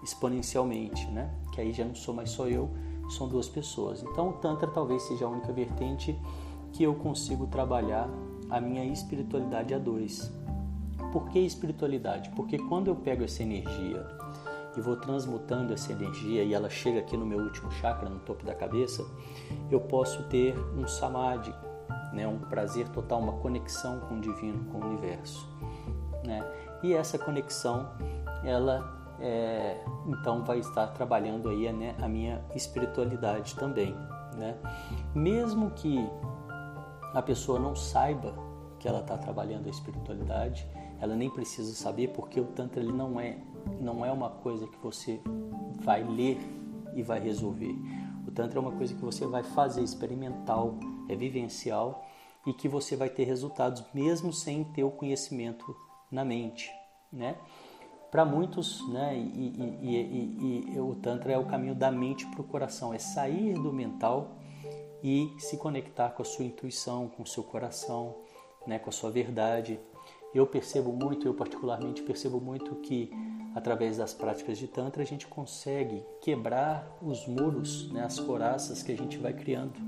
exponencialmente, 0.03 1.07
né? 1.07 1.33
Que 1.53 1.61
aí 1.61 1.71
já 1.71 1.85
não 1.85 1.95
sou 1.95 2.13
mais 2.13 2.29
só 2.29 2.47
eu, 2.47 2.69
são 3.09 3.27
duas 3.27 3.47
pessoas. 3.47 4.03
Então 4.03 4.29
o 4.29 4.33
Tantra 4.33 4.67
talvez 4.67 5.01
seja 5.03 5.25
a 5.25 5.29
única 5.29 5.51
vertente 5.51 6.17
que 6.71 6.83
eu 6.83 6.95
consigo 6.95 7.47
trabalhar 7.47 8.09
a 8.49 8.59
minha 8.59 8.83
espiritualidade 8.85 9.73
a 9.73 9.77
dois. 9.77 10.31
Por 11.11 11.29
que 11.29 11.39
espiritualidade? 11.39 12.29
Porque 12.31 12.57
quando 12.57 12.87
eu 12.87 12.95
pego 12.95 13.23
essa 13.23 13.43
energia 13.43 14.05
e 14.75 14.81
vou 14.81 14.95
transmutando 14.95 15.73
essa 15.73 15.91
energia 15.91 16.43
e 16.43 16.53
ela 16.53 16.69
chega 16.69 16.99
aqui 16.99 17.15
no 17.15 17.25
meu 17.25 17.39
último 17.39 17.71
chakra, 17.71 18.09
no 18.09 18.19
topo 18.19 18.43
da 18.45 18.55
cabeça, 18.55 19.05
eu 19.69 19.79
posso 19.79 20.23
ter 20.23 20.57
um 20.75 20.87
samadhi, 20.87 21.53
né, 22.13 22.27
um 22.27 22.39
prazer 22.39 22.87
total, 22.89 23.19
uma 23.19 23.33
conexão 23.33 23.99
com 24.01 24.15
o 24.15 24.21
divino, 24.21 24.63
com 24.71 24.77
o 24.77 24.85
universo. 24.85 25.49
Né? 26.23 26.45
E 26.81 26.93
essa 26.93 27.17
conexão, 27.17 27.89
ela 28.43 29.03
é, 29.19 29.83
então 30.07 30.43
vai 30.43 30.59
estar 30.59 30.87
trabalhando 30.87 31.49
aí 31.49 31.71
né, 31.71 31.95
a 32.01 32.07
minha 32.07 32.41
espiritualidade 32.55 33.55
também. 33.55 33.95
Né? 34.37 34.55
Mesmo 35.13 35.71
que 35.71 36.09
a 37.13 37.21
pessoa 37.21 37.59
não 37.59 37.75
saiba 37.75 38.33
que 38.79 38.87
ela 38.87 38.99
está 38.99 39.17
trabalhando 39.17 39.67
a 39.67 39.69
espiritualidade, 39.69 40.67
ela 40.99 41.15
nem 41.15 41.29
precisa 41.29 41.73
saber 41.73 42.09
porque 42.09 42.39
o 42.39 42.45
Tantra 42.45 42.81
ele 42.81 42.91
não 42.91 43.19
é 43.19 43.37
não 43.79 44.05
é 44.05 44.11
uma 44.11 44.29
coisa 44.29 44.67
que 44.67 44.77
você 44.81 45.21
vai 45.81 46.03
ler 46.03 46.37
e 46.93 47.01
vai 47.01 47.19
resolver. 47.19 47.73
O 48.27 48.31
Tantra 48.31 48.59
é 48.59 48.61
uma 48.61 48.71
coisa 48.71 48.93
que 48.93 49.01
você 49.01 49.25
vai 49.25 49.43
fazer 49.43 49.81
experimental, 49.81 50.75
é 51.09 51.15
vivencial 51.15 52.05
e 52.45 52.53
que 52.53 52.67
você 52.67 52.95
vai 52.95 53.09
ter 53.09 53.23
resultados 53.23 53.83
mesmo 53.93 54.33
sem 54.33 54.63
ter 54.63 54.83
o 54.83 54.91
conhecimento 54.91 55.75
na 56.11 56.25
mente, 56.25 56.71
né? 57.11 57.37
Para 58.11 58.23
muitos, 58.23 58.87
né, 58.89 59.17
e, 59.17 59.53
e, 59.81 60.67
e, 60.69 60.75
e, 60.75 60.79
o 60.79 60.93
Tantra 60.93 61.33
é 61.33 61.37
o 61.37 61.47
caminho 61.47 61.73
da 61.73 61.89
mente 61.89 62.27
para 62.27 62.41
o 62.41 62.43
coração, 62.43 62.93
é 62.93 62.99
sair 62.99 63.55
do 63.55 63.73
mental 63.73 64.37
e 65.03 65.33
se 65.39 65.57
conectar 65.57 66.09
com 66.11 66.21
a 66.21 66.25
sua 66.25 66.45
intuição, 66.45 67.07
com 67.07 67.23
o 67.23 67.25
seu 67.25 67.43
coração, 67.43 68.15
né, 68.67 68.77
com 68.77 68.89
a 68.89 68.93
sua 68.93 69.09
verdade. 69.09 69.79
Eu 70.31 70.45
percebo 70.45 70.93
muito, 70.93 71.27
eu 71.27 71.33
particularmente 71.33 72.03
percebo 72.03 72.39
muito 72.39 72.75
que 72.75 73.11
através 73.55 73.97
das 73.97 74.13
práticas 74.13 74.57
de 74.57 74.67
Tantra, 74.67 75.03
a 75.03 75.05
gente 75.05 75.27
consegue 75.27 76.03
quebrar 76.21 76.97
os 77.01 77.27
muros, 77.27 77.91
né, 77.91 78.03
as 78.03 78.19
coraças 78.19 78.81
que 78.81 78.91
a 78.91 78.97
gente 78.97 79.17
vai 79.17 79.33
criando 79.33 79.79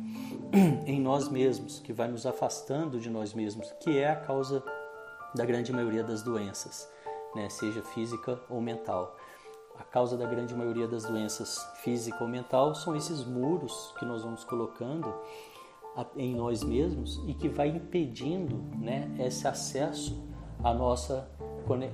em 0.85 0.99
nós 0.99 1.29
mesmos, 1.29 1.79
que 1.79 1.93
vai 1.93 2.07
nos 2.07 2.25
afastando 2.25 2.99
de 2.99 3.09
nós 3.09 3.33
mesmos, 3.33 3.71
que 3.79 3.97
é 3.97 4.09
a 4.09 4.15
causa 4.15 4.63
da 5.33 5.45
grande 5.45 5.71
maioria 5.71 6.03
das 6.03 6.23
doenças, 6.23 6.89
né, 7.35 7.49
seja 7.49 7.81
física 7.81 8.39
ou 8.49 8.61
mental. 8.61 9.15
A 9.77 9.83
causa 9.83 10.17
da 10.17 10.25
grande 10.25 10.55
maioria 10.55 10.87
das 10.87 11.03
doenças 11.03 11.59
física 11.83 12.23
ou 12.23 12.29
mental 12.29 12.73
são 12.73 12.95
esses 12.95 13.25
muros 13.25 13.93
que 13.99 14.05
nós 14.05 14.23
vamos 14.23 14.43
colocando 14.45 15.13
em 16.15 16.33
nós 16.33 16.63
mesmos 16.63 17.21
e 17.27 17.33
que 17.33 17.49
vai 17.49 17.69
impedindo 17.69 18.63
né, 18.77 19.13
esse 19.19 19.47
acesso 19.47 20.23
à 20.63 20.73
nossa 20.73 21.29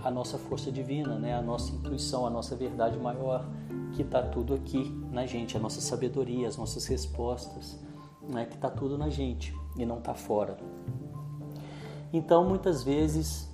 a 0.04 0.12
nossa 0.12 0.38
força 0.38 0.70
divina, 0.70 1.18
né? 1.18 1.34
a 1.34 1.42
nossa 1.42 1.74
intuição, 1.74 2.26
a 2.26 2.30
nossa 2.30 2.58
verdade 2.58 2.98
maior, 2.98 3.46
que 3.94 4.02
está 4.02 4.22
tudo 4.22 4.54
aqui 4.54 4.84
na 5.10 5.26
gente, 5.26 5.56
a 5.56 5.60
nossa 5.62 5.80
sabedoria, 5.80 6.46
as 6.46 6.58
nossas 6.58 6.86
respostas, 6.88 7.80
né? 8.28 8.46
que 8.46 8.56
está 8.56 8.70
tudo 8.70 8.98
na 8.98 9.10
gente 9.10 9.56
e 9.78 9.86
não 9.86 10.00
está 10.00 10.14
fora. 10.14 10.58
Então, 12.14 12.48
muitas 12.48 12.84
vezes, 12.84 13.50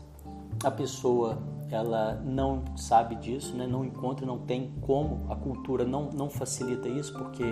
a 0.64 0.72
pessoa 0.72 1.38
ela 1.70 2.16
não 2.24 2.64
sabe 2.78 3.16
disso, 3.16 3.56
né? 3.56 3.68
não 3.68 3.84
encontra, 3.84 4.26
não 4.26 4.40
tem 4.40 4.74
como, 4.82 5.26
a 5.30 5.36
cultura 5.36 5.84
não, 5.84 6.10
não 6.12 6.30
facilita 6.30 6.88
isso, 6.88 7.14
porque 7.14 7.44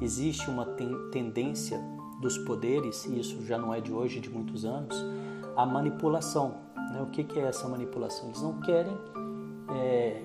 existe 0.00 0.48
uma 0.48 0.64
ten 0.64 1.10
tendência 1.10 1.80
dos 2.20 2.38
poderes, 2.38 3.04
e 3.04 3.18
isso 3.18 3.44
já 3.44 3.58
não 3.58 3.72
é 3.72 3.80
de 3.80 3.92
hoje, 3.92 4.20
de 4.20 4.30
muitos 4.30 4.64
anos, 4.64 4.96
a 5.56 5.66
manipulação. 5.66 6.54
Né? 6.92 7.00
O 7.02 7.06
que, 7.06 7.24
que, 7.24 7.38
é 7.38 7.44
essa 7.44 7.68
manipulação? 7.68 8.28
Eles 8.28 8.42
não 8.42 8.60
querem 8.60 8.96
é, 9.70 10.22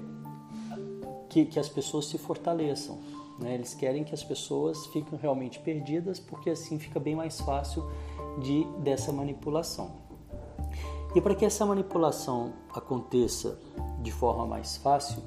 que, 1.33 1.45
que, 1.45 1.59
as 1.59 1.67
pessoas 1.67 2.05
se 2.05 2.17
fortaleçam. 2.19 2.99
Né? 3.39 3.55
Eles 3.55 3.73
querem 3.73 4.03
que 4.03 4.13
as 4.13 4.23
pessoas 4.23 4.85
fiquem 4.87 5.17
realmente 5.17 5.59
perdidas, 5.59 6.19
porque 6.19 6.51
assim 6.51 6.77
fica 6.77 6.99
bem 6.99 7.15
mais 7.15 7.41
fácil 7.41 7.83
de 8.39 8.63
dessa 8.83 9.11
manipulação. 9.11 9.91
E 11.15 11.21
para 11.21 11.33
que 11.33 11.43
essa 11.43 11.65
manipulação 11.65 12.53
aconteça 12.71 13.59
de 14.01 14.11
forma 14.11 14.45
mais 14.45 14.77
fácil, 14.77 15.23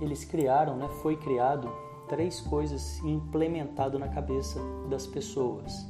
eles 0.00 0.24
criaram, 0.24 0.76
né, 0.76 0.88
foi 1.02 1.16
criado 1.16 1.70
três 2.08 2.40
coisas 2.42 2.98
implementado 2.98 3.98
na 3.98 4.08
cabeça 4.08 4.60
das 4.90 5.06
pessoas. 5.06 5.86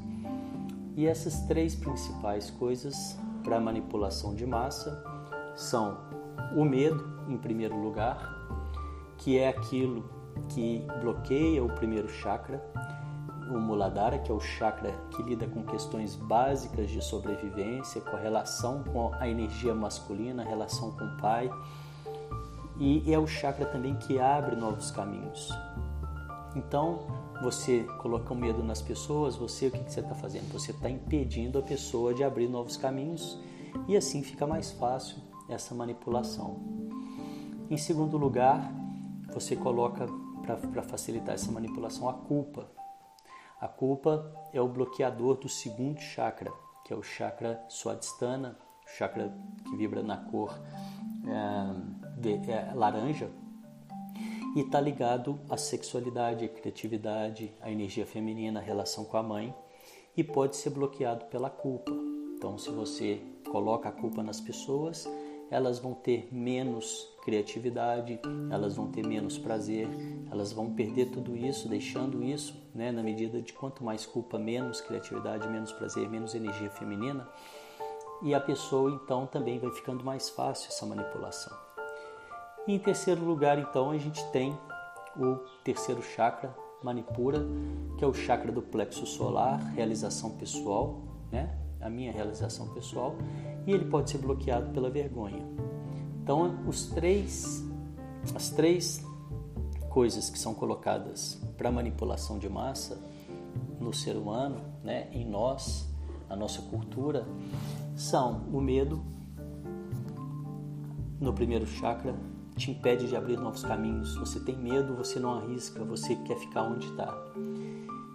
E 0.96 1.06
essas 1.06 1.40
três 1.42 1.74
principais 1.74 2.50
coisas 2.50 3.18
para 3.42 3.58
manipulação 3.58 4.32
de 4.34 4.46
massa 4.46 5.02
são 5.56 5.98
o 6.56 6.64
medo, 6.64 7.04
em 7.28 7.36
primeiro 7.36 7.76
lugar, 7.76 8.33
que 9.24 9.38
é 9.38 9.48
aquilo 9.48 10.04
que 10.50 10.86
bloqueia 11.00 11.64
o 11.64 11.68
primeiro 11.70 12.10
chakra, 12.10 12.62
o 13.50 13.58
Muladhara, 13.58 14.18
que 14.18 14.30
é 14.30 14.34
o 14.34 14.40
chakra 14.40 14.92
que 15.10 15.22
lida 15.22 15.46
com 15.46 15.62
questões 15.62 16.14
básicas 16.14 16.90
de 16.90 17.02
sobrevivência, 17.02 18.02
com 18.02 18.16
a 18.16 18.20
relação 18.20 18.84
com 18.84 19.14
a 19.14 19.26
energia 19.26 19.74
masculina, 19.74 20.42
a 20.42 20.46
relação 20.46 20.90
com 20.92 21.04
o 21.06 21.16
pai, 21.16 21.50
e 22.78 23.10
é 23.10 23.18
o 23.18 23.26
chakra 23.26 23.64
também 23.64 23.96
que 23.96 24.20
abre 24.20 24.56
novos 24.56 24.90
caminhos. 24.90 25.50
Então, 26.54 27.06
você 27.42 27.84
coloca 28.02 28.34
o 28.34 28.36
medo 28.36 28.62
nas 28.62 28.82
pessoas, 28.82 29.36
você 29.36 29.68
o 29.68 29.70
que, 29.70 29.78
que 29.78 29.92
você 29.92 30.00
está 30.00 30.14
fazendo? 30.14 30.52
Você 30.52 30.70
está 30.70 30.90
impedindo 30.90 31.58
a 31.58 31.62
pessoa 31.62 32.12
de 32.12 32.22
abrir 32.22 32.48
novos 32.48 32.76
caminhos 32.76 33.40
e 33.88 33.96
assim 33.96 34.22
fica 34.22 34.46
mais 34.46 34.70
fácil 34.72 35.16
essa 35.48 35.74
manipulação. 35.74 36.60
Em 37.70 37.78
segundo 37.78 38.18
lugar, 38.18 38.83
você 39.32 39.56
coloca 39.56 40.06
para 40.42 40.82
facilitar 40.82 41.34
essa 41.34 41.50
manipulação 41.50 42.08
a 42.08 42.14
culpa. 42.14 42.68
A 43.60 43.68
culpa 43.68 44.32
é 44.52 44.60
o 44.60 44.68
bloqueador 44.68 45.36
do 45.36 45.48
segundo 45.48 46.00
chakra, 46.00 46.52
que 46.84 46.92
é 46.92 46.96
o 46.96 47.02
chakra 47.02 47.64
Swadhisthana, 47.68 48.58
chakra 48.86 49.32
que 49.64 49.76
vibra 49.76 50.02
na 50.02 50.18
cor 50.18 50.52
é, 51.26 52.20
de, 52.20 52.50
é, 52.50 52.72
laranja, 52.74 53.30
e 54.54 54.60
está 54.60 54.80
ligado 54.80 55.40
à 55.48 55.56
sexualidade, 55.56 56.44
à 56.44 56.48
criatividade, 56.48 57.52
à 57.60 57.70
energia 57.70 58.06
feminina, 58.06 58.60
à 58.60 58.62
relação 58.62 59.04
com 59.04 59.16
a 59.16 59.22
mãe 59.22 59.54
e 60.16 60.22
pode 60.22 60.56
ser 60.56 60.70
bloqueado 60.70 61.24
pela 61.26 61.50
culpa. 61.50 61.92
Então, 62.36 62.56
se 62.56 62.70
você 62.70 63.20
coloca 63.50 63.88
a 63.88 63.92
culpa 63.92 64.22
nas 64.22 64.40
pessoas, 64.40 65.08
elas 65.50 65.78
vão 65.78 65.94
ter 65.94 66.28
menos 66.32 67.08
criatividade, 67.24 68.20
elas 68.50 68.76
vão 68.76 68.88
ter 68.88 69.06
menos 69.06 69.38
prazer, 69.38 69.88
elas 70.30 70.52
vão 70.52 70.74
perder 70.74 71.06
tudo 71.06 71.36
isso, 71.36 71.68
deixando 71.68 72.22
isso, 72.22 72.54
né, 72.74 72.92
na 72.92 73.02
medida 73.02 73.40
de 73.40 73.52
quanto 73.52 73.82
mais 73.82 74.04
culpa, 74.04 74.38
menos 74.38 74.80
criatividade, 74.80 75.48
menos 75.48 75.72
prazer, 75.72 76.08
menos 76.08 76.34
energia 76.34 76.70
feminina, 76.70 77.28
e 78.22 78.34
a 78.34 78.40
pessoa 78.40 78.90
então 78.90 79.26
também 79.26 79.58
vai 79.58 79.70
ficando 79.70 80.04
mais 80.04 80.28
fácil 80.28 80.68
essa 80.68 80.84
manipulação. 80.84 81.56
E 82.66 82.74
em 82.74 82.78
terceiro 82.78 83.22
lugar, 83.24 83.58
então, 83.58 83.90
a 83.90 83.98
gente 83.98 84.24
tem 84.30 84.56
o 85.16 85.36
terceiro 85.62 86.02
chakra, 86.02 86.54
Manipura, 86.82 87.46
que 87.96 88.04
é 88.04 88.06
o 88.06 88.12
chakra 88.12 88.52
do 88.52 88.60
plexo 88.60 89.06
solar, 89.06 89.58
realização 89.74 90.30
pessoal, 90.30 91.00
né? 91.30 91.58
A 91.80 91.88
minha 91.88 92.12
realização 92.12 92.68
pessoal, 92.68 93.14
e 93.66 93.72
ele 93.72 93.86
pode 93.86 94.10
ser 94.10 94.18
bloqueado 94.18 94.70
pela 94.70 94.90
vergonha. 94.90 95.46
Então, 96.22 96.58
os 96.66 96.86
três, 96.86 97.64
as 98.34 98.50
três 98.50 99.04
coisas 99.90 100.28
que 100.28 100.38
são 100.38 100.54
colocadas 100.54 101.40
para 101.56 101.70
manipulação 101.70 102.38
de 102.38 102.48
massa 102.48 102.98
no 103.80 103.92
ser 103.92 104.16
humano, 104.16 104.60
né, 104.82 105.08
em 105.12 105.24
nós, 105.24 105.88
na 106.28 106.34
nossa 106.34 106.62
cultura, 106.62 107.26
são 107.94 108.44
o 108.52 108.60
medo 108.60 109.02
no 111.20 111.32
primeiro 111.32 111.66
chakra, 111.66 112.14
te 112.56 112.70
impede 112.70 113.08
de 113.08 113.16
abrir 113.16 113.38
novos 113.38 113.62
caminhos. 113.62 114.16
Você 114.16 114.40
tem 114.40 114.56
medo, 114.56 114.94
você 114.94 115.18
não 115.18 115.34
arrisca, 115.34 115.84
você 115.84 116.16
quer 116.16 116.38
ficar 116.38 116.62
onde 116.62 116.86
está. 116.86 117.16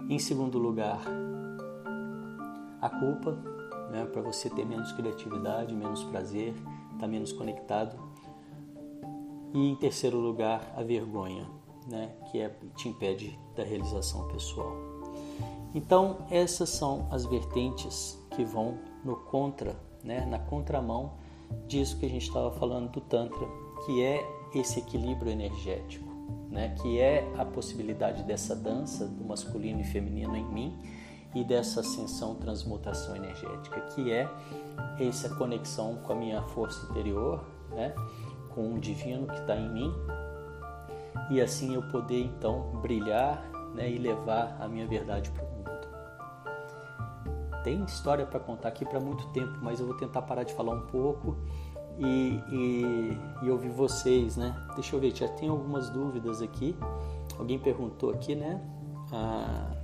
Em 0.09 0.19
segundo 0.19 0.57
lugar, 0.57 1.01
a 2.81 2.89
culpa, 2.89 3.37
né, 3.89 4.05
para 4.05 4.21
você 4.21 4.49
ter 4.49 4.65
menos 4.65 4.91
criatividade, 4.91 5.73
menos 5.73 6.03
prazer, 6.03 6.53
está 6.93 7.07
menos 7.07 7.31
conectado. 7.31 7.97
E 9.53 9.69
em 9.69 9.75
terceiro 9.75 10.17
lugar, 10.17 10.73
a 10.75 10.83
vergonha, 10.83 11.47
né, 11.87 12.11
que 12.31 12.39
é, 12.39 12.55
te 12.75 12.89
impede 12.89 13.37
da 13.55 13.63
realização 13.63 14.27
pessoal. 14.27 14.75
Então, 15.73 16.17
essas 16.29 16.69
são 16.69 17.07
as 17.11 17.25
vertentes 17.25 18.19
que 18.31 18.43
vão 18.43 18.77
no 19.03 19.15
contra, 19.15 19.75
né, 20.03 20.25
na 20.25 20.39
contramão 20.39 21.13
disso 21.67 21.97
que 21.97 22.05
a 22.05 22.09
gente 22.09 22.27
estava 22.27 22.51
falando 22.51 22.91
do 22.91 23.01
Tantra, 23.01 23.47
que 23.85 24.03
é 24.03 24.23
esse 24.53 24.79
equilíbrio 24.79 25.31
energético, 25.31 26.07
né, 26.49 26.75
que 26.81 26.99
é 26.99 27.27
a 27.37 27.45
possibilidade 27.45 28.23
dessa 28.23 28.55
dança 28.55 29.07
do 29.07 29.23
masculino 29.23 29.81
e 29.81 29.83
feminino 29.83 30.35
em 30.35 30.45
mim 30.45 30.77
e 31.33 31.43
dessa 31.43 31.81
ascensão, 31.81 32.35
transmutação 32.35 33.15
energética, 33.15 33.79
que 33.93 34.11
é 34.11 34.29
essa 34.99 35.29
conexão 35.35 35.97
com 35.97 36.13
a 36.13 36.15
minha 36.15 36.41
força 36.41 36.85
interior, 36.89 37.43
né? 37.69 37.93
com 38.49 38.73
o 38.73 38.79
divino 38.79 39.27
que 39.27 39.39
está 39.39 39.55
em 39.55 39.69
mim, 39.69 39.93
e 41.29 41.39
assim 41.39 41.75
eu 41.75 41.83
poder 41.83 42.23
então 42.23 42.71
brilhar 42.81 43.43
né? 43.75 43.89
e 43.89 43.97
levar 43.97 44.57
a 44.59 44.67
minha 44.67 44.87
verdade 44.87 45.29
para 45.29 45.43
o 45.43 45.47
mundo. 45.47 45.59
Tem 47.63 47.83
história 47.83 48.25
para 48.25 48.39
contar 48.39 48.69
aqui 48.69 48.85
para 48.85 48.99
muito 48.99 49.27
tempo, 49.27 49.59
mas 49.61 49.79
eu 49.79 49.85
vou 49.85 49.95
tentar 49.95 50.23
parar 50.23 50.43
de 50.43 50.53
falar 50.53 50.73
um 50.73 50.87
pouco 50.87 51.37
e, 51.99 52.41
e, 52.49 53.17
e 53.43 53.51
ouvir 53.51 53.69
vocês, 53.69 54.37
né? 54.37 54.55
Deixa 54.75 54.95
eu 54.95 54.99
ver, 54.99 55.13
já 55.13 55.27
tem 55.27 55.49
algumas 55.49 55.89
dúvidas 55.89 56.41
aqui. 56.41 56.75
Alguém 57.37 57.59
perguntou 57.59 58.11
aqui, 58.11 58.33
né? 58.33 58.61
Ah, 59.11 59.78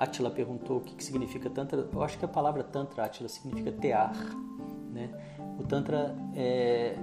Atila 0.00 0.30
perguntou 0.30 0.78
o 0.78 0.80
que, 0.80 0.94
que 0.94 1.04
significa 1.04 1.50
Tantra. 1.50 1.86
Eu 1.92 2.02
acho 2.02 2.18
que 2.18 2.24
a 2.24 2.28
palavra 2.28 2.64
Tantra, 2.64 3.04
Atila, 3.04 3.28
significa 3.28 3.70
tear. 3.70 4.14
Né? 4.90 5.10
O 5.58 5.62
Tantra 5.62 6.16
é, 6.34 6.96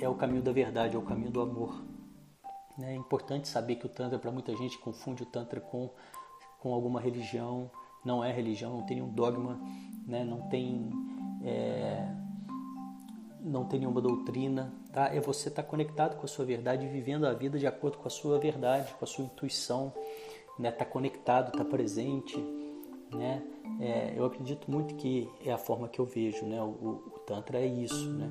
é 0.00 0.08
o 0.08 0.14
caminho 0.16 0.42
da 0.42 0.50
verdade, 0.50 0.96
é 0.96 0.98
o 0.98 1.02
caminho 1.02 1.30
do 1.30 1.40
amor. 1.40 1.80
Né? 2.76 2.94
É 2.94 2.96
importante 2.96 3.46
saber 3.46 3.76
que 3.76 3.86
o 3.86 3.88
Tantra, 3.88 4.18
para 4.18 4.32
muita 4.32 4.56
gente, 4.56 4.76
confunde 4.78 5.22
o 5.22 5.26
Tantra 5.26 5.60
com, 5.60 5.88
com 6.58 6.74
alguma 6.74 7.00
religião. 7.00 7.70
Não 8.04 8.24
é 8.24 8.32
religião, 8.32 8.72
não 8.72 8.82
tem 8.84 8.96
nenhum 8.96 9.12
dogma, 9.12 9.60
né? 10.04 10.24
não 10.24 10.48
tem. 10.48 10.90
É, 11.44 12.12
não 13.40 13.64
tem 13.64 13.78
nenhuma 13.78 14.00
doutrina, 14.00 14.72
tá? 14.92 15.14
É 15.14 15.20
você 15.20 15.48
estar 15.48 15.62
tá 15.62 15.68
conectado 15.68 16.16
com 16.16 16.24
a 16.24 16.28
sua 16.28 16.44
verdade 16.44 16.88
vivendo 16.88 17.24
a 17.24 17.32
vida 17.32 17.56
de 17.56 17.68
acordo 17.68 17.98
com 17.98 18.08
a 18.08 18.10
sua 18.10 18.36
verdade, 18.40 18.92
com 18.94 19.04
a 19.04 19.06
sua 19.06 19.24
intuição, 19.24 19.92
né? 20.58 20.70
Tá 20.70 20.84
conectado, 20.84 21.52
tá 21.52 21.64
presente, 21.64 22.36
né? 23.12 23.42
É, 23.80 24.14
eu 24.16 24.24
acredito 24.24 24.70
muito 24.70 24.94
que 24.94 25.28
é 25.44 25.52
a 25.52 25.58
forma 25.58 25.88
que 25.88 25.98
eu 25.98 26.06
vejo, 26.06 26.46
né? 26.46 26.60
O, 26.62 26.66
o, 26.66 27.20
tantra 27.26 27.58
é 27.58 27.66
isso, 27.66 28.10
né? 28.10 28.30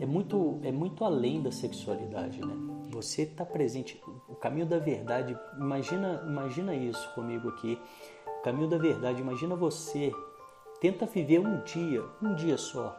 É 0.00 0.06
muito, 0.06 0.58
é 0.62 0.72
muito 0.72 1.04
além 1.04 1.42
da 1.42 1.50
sexualidade, 1.50 2.40
né? 2.40 2.54
Você 2.90 3.22
está 3.22 3.44
presente, 3.44 4.00
o 4.28 4.34
caminho 4.34 4.66
da 4.66 4.78
verdade. 4.78 5.36
Imagina, 5.58 6.22
imagina 6.26 6.74
isso 6.74 7.12
comigo 7.14 7.48
aqui. 7.48 7.78
O 8.38 8.42
caminho 8.42 8.68
da 8.68 8.78
verdade. 8.78 9.20
Imagina 9.20 9.54
você 9.54 10.12
tenta 10.80 11.04
viver 11.04 11.40
um 11.40 11.62
dia, 11.64 12.02
um 12.22 12.34
dia 12.34 12.56
só, 12.56 12.96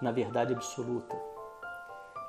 na 0.00 0.12
verdade 0.12 0.52
absoluta 0.52 1.31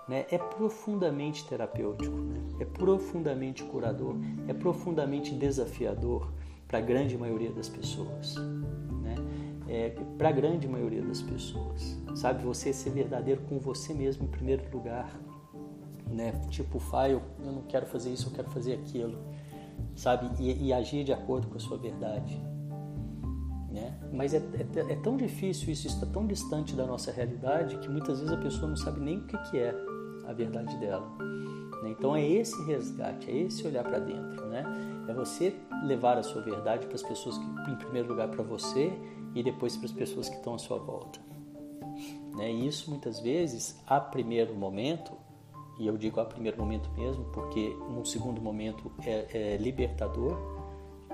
né, 0.08 0.26
é 0.30 0.38
profundamente 0.38 1.48
terapêutico, 1.48 2.16
né? 2.16 2.36
é 2.60 2.66
profundamente 2.66 3.64
curador, 3.64 4.16
é 4.48 4.54
profundamente 4.54 5.34
desafiador 5.34 6.30
para 6.68 6.80
a 6.80 6.82
grande 6.82 7.18
maioria 7.18 7.52
das 7.52 7.70
pessoas. 7.70 8.36
Né? 9.02 9.16
É, 9.68 9.90
para 10.18 10.30
a 10.30 10.32
grande 10.32 10.68
maioria 10.68 11.02
das 11.02 11.22
pessoas. 11.22 11.98
Sabe, 12.16 12.44
você 12.44 12.74
ser 12.74 12.90
verdadeiro 12.90 13.42
com 13.42 13.60
você 13.60 13.94
mesmo 13.94 14.26
em 14.26 14.28
primeiro 14.28 14.64
lugar. 14.72 15.10
Né? 16.08 16.32
Tipo, 16.50 16.82
eu, 17.08 17.22
eu 17.46 17.52
não 17.52 17.62
quero 17.64 17.86
fazer 17.86 18.12
isso, 18.12 18.28
eu 18.28 18.34
quero 18.34 18.50
fazer 18.50 18.74
aquilo. 18.74 19.18
Sabe, 19.96 20.30
e, 20.40 20.68
e 20.68 20.74
agir 20.74 21.04
de 21.04 21.14
acordo 21.14 21.48
com 21.48 21.58
a 21.58 21.60
sua 21.60 21.78
verdade. 21.78 22.42
Né? 23.72 23.98
Mas 24.12 24.34
é, 24.34 24.38
é, 24.38 24.94
é, 24.94 24.96
tão 24.98 25.18
difícil 25.18 25.72
isso, 25.72 25.88
está 25.88 26.06
tão 26.06 26.28
distante 26.28 26.76
da 26.76 26.86
nossa 26.86 27.12
realidade 27.12 27.78
que 27.78 27.90
muitas 27.90 28.20
vezes 28.20 28.32
a 28.34 28.38
pessoa 28.38 28.68
não 28.68 28.76
sabe 28.76 29.00
nem 29.00 29.18
o 29.18 29.26
que, 29.26 29.38
que 29.50 29.58
é 29.58 29.74
a 30.28 30.34
verdade 30.34 30.76
dela. 30.78 31.08
Né? 31.84 31.92
Então 31.92 32.16
é 32.16 32.26
esse 32.26 32.62
resgate, 32.64 33.30
é 33.30 33.38
esse 33.38 33.66
olhar 33.68 33.84
para 33.84 34.00
dentro, 34.00 34.46
né? 34.48 34.64
É 35.08 35.14
você 35.14 35.54
levar 35.84 36.18
a 36.18 36.24
sua 36.24 36.42
verdade 36.42 36.86
para 36.86 36.96
as 36.96 37.04
pessoas 37.04 37.38
que, 37.38 37.72
em 37.72 37.76
primeiro 37.76 38.08
lugar, 38.08 38.30
para 38.30 38.44
você 38.44 38.92
e 39.36 39.44
depois 39.44 39.76
para 39.76 39.86
as 39.86 39.92
pessoas 39.92 40.30
que 40.30 40.36
estão 40.36 40.56
à 40.56 40.58
sua 40.58 40.80
volta. 40.80 41.20
Né? 42.36 42.52
E 42.52 42.68
isso 42.68 42.90
muitas 42.90 43.20
vezes, 43.20 43.82
a 43.86 44.00
primeiro 44.00 44.56
momento, 44.56 45.12
e 45.78 45.88
eu 45.88 45.98
digo 45.98 46.20
a 46.20 46.26
primeiro 46.26 46.58
momento 46.58 46.90
mesmo, 46.96 47.26
porque 47.26 47.76
num 47.90 48.06
segundo 48.06 48.42
momento 48.42 48.92
é, 49.06 49.54
é 49.54 49.58
libertador, 49.58 50.38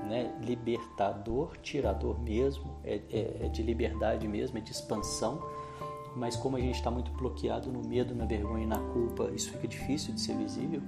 né? 0.08 0.38
Libertador, 0.42 1.58
tirador 1.58 2.20
mesmo, 2.22 2.78
é, 2.84 3.02
é, 3.12 3.46
é 3.46 3.50
de 3.50 3.62
liberdade 3.62 4.28
mesmo, 4.28 4.58
é 4.58 4.62
de 4.62 4.72
expansão 4.72 5.42
mas 6.16 6.36
como 6.36 6.58
a 6.58 6.60
gente 6.60 6.76
está 6.76 6.92
muito 6.92 7.12
bloqueado 7.12 7.72
no 7.72 7.88
medo, 7.88 8.16
na 8.16 8.26
vergonha 8.26 8.64
e 8.64 8.68
na 8.68 8.80
culpa, 8.80 9.30
isso 9.32 9.52
fica 9.52 9.68
difícil 9.68 10.14
de 10.14 10.22
ser 10.22 10.36
visível, 10.36 10.82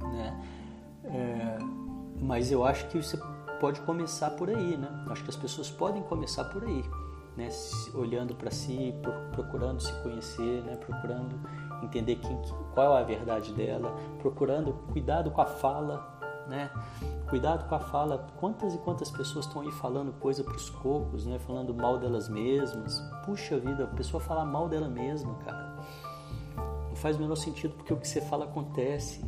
né? 0.00 0.40
É, 1.04 1.58
mas 2.20 2.52
eu 2.52 2.64
acho 2.64 2.86
que 2.88 3.02
você 3.02 3.18
pode 3.60 3.80
começar 3.82 4.30
por 4.30 4.48
aí, 4.48 4.76
né? 4.76 4.88
Acho 5.08 5.24
que 5.24 5.30
as 5.30 5.36
pessoas 5.36 5.70
podem 5.70 6.02
começar 6.02 6.44
por 6.44 6.64
aí, 6.64 6.84
né? 7.36 7.48
Olhando 7.94 8.34
para 8.34 8.50
si, 8.50 8.94
procurando 9.32 9.80
se 9.80 9.92
conhecer, 10.02 10.62
né? 10.62 10.76
Procurando 10.76 11.38
entender 11.82 12.16
quem, 12.16 12.40
qual 12.74 12.96
é 12.98 13.00
a 13.00 13.04
verdade 13.04 13.52
dela, 13.52 13.94
procurando 14.18 14.72
cuidado 14.92 15.30
com 15.30 15.40
a 15.40 15.46
fala, 15.46 16.19
né? 16.48 16.70
Cuidado 17.28 17.68
com 17.68 17.74
a 17.74 17.80
fala. 17.80 18.26
Quantas 18.38 18.74
e 18.74 18.78
quantas 18.78 19.10
pessoas 19.10 19.46
estão 19.46 19.62
aí 19.62 19.70
falando 19.72 20.12
coisa 20.18 20.42
para 20.42 20.56
os 20.56 20.68
cocos, 20.70 21.26
né? 21.26 21.38
Falando 21.38 21.74
mal 21.74 21.98
delas 21.98 22.28
mesmas. 22.28 23.00
Puxa 23.24 23.58
vida, 23.58 23.84
a 23.84 23.86
pessoa 23.86 24.20
falar 24.20 24.44
mal 24.44 24.68
dela 24.68 24.88
mesma, 24.88 25.34
cara. 25.44 25.76
Não 26.88 26.96
faz 26.96 27.16
o 27.16 27.20
menor 27.20 27.36
sentido 27.36 27.74
porque 27.74 27.92
o 27.92 27.96
que 27.96 28.08
você 28.08 28.20
fala 28.20 28.44
acontece. 28.44 29.24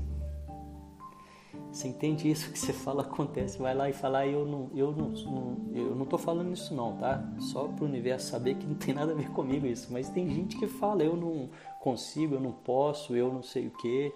Você 1.70 1.88
entende 1.88 2.30
isso 2.30 2.50
que 2.52 2.58
você 2.58 2.72
fala 2.72 3.02
acontece? 3.02 3.58
Vai 3.58 3.74
lá 3.74 3.88
e 3.88 3.92
fala, 3.92 4.26
eu 4.26 4.44
não, 4.44 4.70
eu 4.74 4.92
não, 4.92 5.08
não 5.08 5.70
eu 5.72 5.94
não 5.94 6.04
tô 6.04 6.18
falando 6.18 6.52
isso 6.52 6.74
não, 6.74 6.96
tá? 6.96 7.22
Só 7.38 7.68
para 7.68 7.84
o 7.84 7.88
universo 7.88 8.30
saber 8.30 8.56
que 8.56 8.66
não 8.66 8.74
tem 8.74 8.94
nada 8.94 9.12
a 9.12 9.14
ver 9.14 9.30
comigo 9.30 9.66
isso. 9.66 9.92
Mas 9.92 10.08
tem 10.08 10.28
gente 10.28 10.56
que 10.58 10.66
fala, 10.66 11.02
eu 11.02 11.16
não 11.16 11.48
consigo, 11.80 12.34
eu 12.34 12.40
não 12.40 12.52
posso, 12.52 13.16
eu 13.16 13.32
não 13.32 13.42
sei 13.42 13.68
o 13.68 13.70
que 13.70 14.12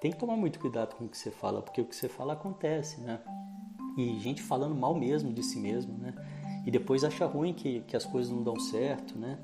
tem 0.00 0.10
que 0.10 0.18
tomar 0.18 0.36
muito 0.36 0.58
cuidado 0.58 0.94
com 0.94 1.04
o 1.04 1.08
que 1.08 1.18
você 1.18 1.30
fala, 1.30 1.62
porque 1.62 1.80
o 1.80 1.84
que 1.84 1.94
você 1.94 2.08
fala 2.08 2.34
acontece, 2.34 3.00
né? 3.00 3.20
E 3.96 4.18
gente 4.20 4.40
falando 4.42 4.74
mal 4.74 4.94
mesmo 4.94 5.32
de 5.32 5.42
si 5.42 5.58
mesmo, 5.58 5.96
né? 5.98 6.14
E 6.64 6.70
depois 6.70 7.02
acha 7.02 7.26
ruim 7.26 7.52
que, 7.52 7.80
que 7.80 7.96
as 7.96 8.04
coisas 8.04 8.30
não 8.30 8.42
dão 8.42 8.58
certo, 8.60 9.18
né? 9.18 9.38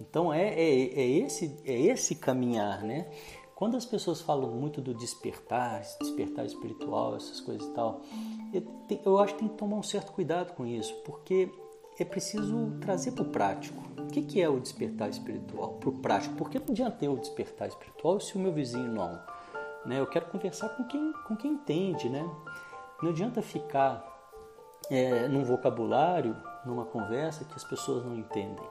Então 0.00 0.32
é, 0.32 0.48
é, 0.48 1.00
é, 1.00 1.06
esse, 1.18 1.60
é 1.64 1.80
esse 1.80 2.14
caminhar, 2.14 2.82
né? 2.82 3.10
Quando 3.54 3.76
as 3.76 3.84
pessoas 3.84 4.20
falam 4.20 4.52
muito 4.52 4.80
do 4.80 4.94
despertar, 4.94 5.82
despertar 6.00 6.46
espiritual, 6.46 7.16
essas 7.16 7.40
coisas 7.40 7.66
e 7.66 7.72
tal, 7.72 8.02
eu, 8.52 8.62
eu 9.04 9.18
acho 9.18 9.34
que 9.34 9.40
tem 9.40 9.48
que 9.48 9.56
tomar 9.56 9.76
um 9.76 9.82
certo 9.82 10.12
cuidado 10.12 10.54
com 10.54 10.64
isso, 10.64 10.94
porque 11.04 11.50
é 11.98 12.04
preciso 12.04 12.78
trazer 12.80 13.12
para 13.12 13.24
o 13.24 13.30
prático. 13.30 13.82
O 13.98 14.06
que, 14.06 14.22
que 14.22 14.40
é 14.40 14.48
o 14.48 14.60
despertar 14.60 15.10
espiritual? 15.10 15.74
Para 15.74 15.88
o 15.88 15.92
prático. 15.92 16.36
Porque 16.36 16.58
não 16.58 16.66
adianta 16.70 17.10
o 17.10 17.16
despertar 17.16 17.66
espiritual 17.66 18.20
se 18.20 18.36
o 18.36 18.38
meu 18.38 18.52
vizinho 18.52 18.92
não. 18.92 19.20
Né? 19.84 20.00
Eu 20.00 20.06
quero 20.06 20.26
conversar 20.26 20.68
com 20.70 20.84
quem, 20.84 21.12
com 21.26 21.36
quem 21.36 21.52
entende. 21.52 22.08
Né? 22.08 22.28
Não 23.02 23.10
adianta 23.10 23.42
ficar 23.42 24.04
é, 24.90 25.28
num 25.28 25.44
vocabulário, 25.44 26.36
numa 26.64 26.84
conversa 26.84 27.44
que 27.44 27.54
as 27.54 27.64
pessoas 27.64 28.04
não 28.04 28.16
entendem. 28.16 28.68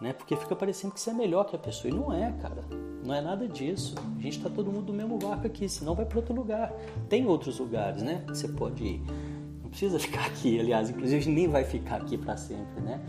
Né? 0.00 0.12
Porque 0.12 0.34
fica 0.36 0.56
parecendo 0.56 0.94
que 0.94 1.00
você 1.00 1.10
é 1.10 1.14
melhor 1.14 1.44
que 1.44 1.54
a 1.54 1.58
pessoa. 1.58 1.92
E 1.92 1.96
não 1.96 2.12
é, 2.12 2.32
cara. 2.40 2.64
Não 3.04 3.14
é 3.14 3.20
nada 3.20 3.46
disso. 3.46 3.94
A 4.18 4.20
gente 4.20 4.38
está 4.38 4.48
todo 4.48 4.70
mundo 4.70 4.86
do 4.86 4.92
mesmo 4.92 5.18
barco 5.18 5.46
aqui, 5.46 5.68
senão 5.68 5.94
vai 5.94 6.06
para 6.06 6.18
outro 6.18 6.34
lugar. 6.34 6.72
Tem 7.08 7.26
outros 7.26 7.58
lugares, 7.58 8.02
né? 8.02 8.24
Você 8.28 8.48
pode 8.48 8.82
ir. 8.82 9.02
Não 9.62 9.70
precisa 9.70 9.98
ficar 10.00 10.26
aqui, 10.26 10.58
aliás, 10.58 10.90
inclusive 10.90 11.30
nem 11.30 11.48
vai 11.48 11.64
ficar 11.64 11.96
aqui 11.96 12.16
para 12.16 12.36
sempre, 12.36 12.80
né? 12.80 13.00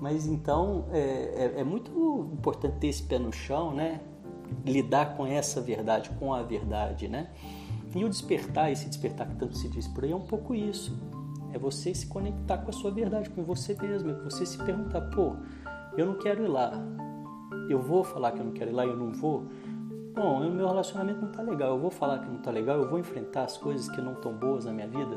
Mas 0.00 0.26
então 0.26 0.86
é, 0.92 0.98
é, 0.98 1.60
é, 1.60 1.64
muito 1.64 1.90
importante 2.32 2.78
ter 2.78 2.88
esse 2.88 3.02
pé 3.02 3.18
no 3.18 3.30
chão, 3.30 3.74
né? 3.74 4.00
Lidar 4.64 5.16
com 5.16 5.26
essa 5.26 5.60
verdade, 5.60 6.10
com 6.10 6.32
a 6.34 6.42
verdade, 6.42 7.08
né? 7.08 7.30
E 7.94 8.04
o 8.04 8.08
despertar, 8.08 8.70
esse 8.70 8.86
despertar 8.86 9.28
que 9.28 9.36
tanto 9.36 9.56
se 9.56 9.68
diz 9.68 9.88
por 9.88 10.04
aí, 10.04 10.12
é 10.12 10.16
um 10.16 10.26
pouco 10.26 10.54
isso. 10.54 10.96
É 11.52 11.58
você 11.58 11.92
se 11.94 12.06
conectar 12.06 12.58
com 12.58 12.70
a 12.70 12.72
sua 12.72 12.90
verdade, 12.90 13.28
com 13.30 13.42
você 13.42 13.76
mesmo. 13.80 14.10
É 14.10 14.14
você 14.14 14.46
se 14.46 14.56
perguntar, 14.58 15.00
pô, 15.10 15.34
eu 15.96 16.06
não 16.06 16.14
quero 16.14 16.44
ir 16.44 16.48
lá. 16.48 16.72
Eu 17.68 17.80
vou 17.80 18.04
falar 18.04 18.32
que 18.32 18.40
eu 18.40 18.44
não 18.44 18.52
quero 18.52 18.70
ir 18.70 18.74
lá 18.74 18.84
eu 18.84 18.96
não 18.96 19.12
vou? 19.12 19.44
Bom, 20.14 20.46
o 20.46 20.50
meu 20.50 20.66
relacionamento 20.66 21.20
não 21.20 21.30
está 21.30 21.42
legal. 21.42 21.70
Eu 21.70 21.80
vou 21.80 21.90
falar 21.90 22.18
que 22.20 22.28
não 22.28 22.38
está 22.38 22.50
legal, 22.50 22.78
eu 22.78 22.88
vou 22.88 22.98
enfrentar 22.98 23.44
as 23.44 23.56
coisas 23.56 23.88
que 23.88 24.00
não 24.00 24.12
estão 24.12 24.32
boas 24.32 24.64
na 24.64 24.72
minha 24.72 24.88
vida. 24.88 25.16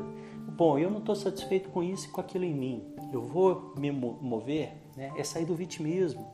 Bom, 0.56 0.78
eu 0.78 0.90
não 0.90 0.98
estou 0.98 1.14
satisfeito 1.14 1.68
com 1.70 1.82
isso 1.82 2.08
e 2.08 2.10
com 2.10 2.20
aquilo 2.20 2.44
em 2.44 2.54
mim. 2.54 2.84
Eu 3.12 3.22
vou 3.22 3.74
me 3.78 3.90
mover, 3.90 4.72
né? 4.96 5.12
É 5.16 5.24
sair 5.24 5.44
do 5.44 5.54
vitimismo, 5.54 6.26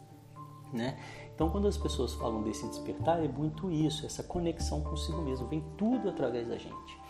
né? 0.72 0.98
Então, 1.40 1.48
quando 1.48 1.66
as 1.66 1.78
pessoas 1.78 2.12
falam 2.12 2.42
desse 2.42 2.68
despertar, 2.68 3.24
é 3.24 3.26
muito 3.26 3.70
isso, 3.70 4.04
essa 4.04 4.22
conexão 4.22 4.82
consigo 4.82 5.22
mesmo. 5.22 5.46
Vem 5.46 5.64
tudo 5.78 6.10
através 6.10 6.46
da 6.46 6.58
gente. 6.58 7.00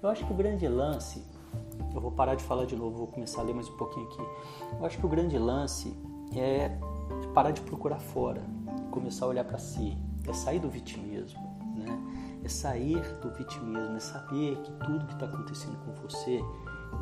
Eu 0.00 0.08
acho 0.08 0.24
que 0.24 0.32
o 0.32 0.36
grande 0.36 0.68
lance, 0.68 1.20
eu 1.92 2.00
vou 2.00 2.12
parar 2.12 2.36
de 2.36 2.44
falar 2.44 2.64
de 2.64 2.76
novo, 2.76 2.98
vou 2.98 3.06
começar 3.08 3.40
a 3.40 3.44
ler 3.44 3.52
mais 3.52 3.68
um 3.68 3.76
pouquinho 3.76 4.06
aqui. 4.06 4.22
Eu 4.78 4.86
acho 4.86 4.98
que 4.98 5.04
o 5.04 5.08
grande 5.08 5.36
lance 5.36 5.92
é 6.32 6.78
parar 7.34 7.50
de 7.50 7.60
procurar 7.62 7.98
fora, 7.98 8.40
começar 8.92 9.24
a 9.24 9.30
olhar 9.30 9.44
para 9.44 9.58
si, 9.58 9.98
é 10.28 10.32
sair 10.32 10.60
do 10.60 10.70
vitimismo, 10.70 11.42
né? 11.74 12.40
É 12.44 12.48
sair 12.48 13.02
do 13.20 13.32
vitimismo, 13.32 13.96
é 13.96 14.00
saber 14.00 14.58
que 14.58 14.72
tudo 14.74 15.06
que 15.06 15.14
está 15.14 15.26
acontecendo 15.26 15.76
com 15.84 15.92
você 16.06 16.40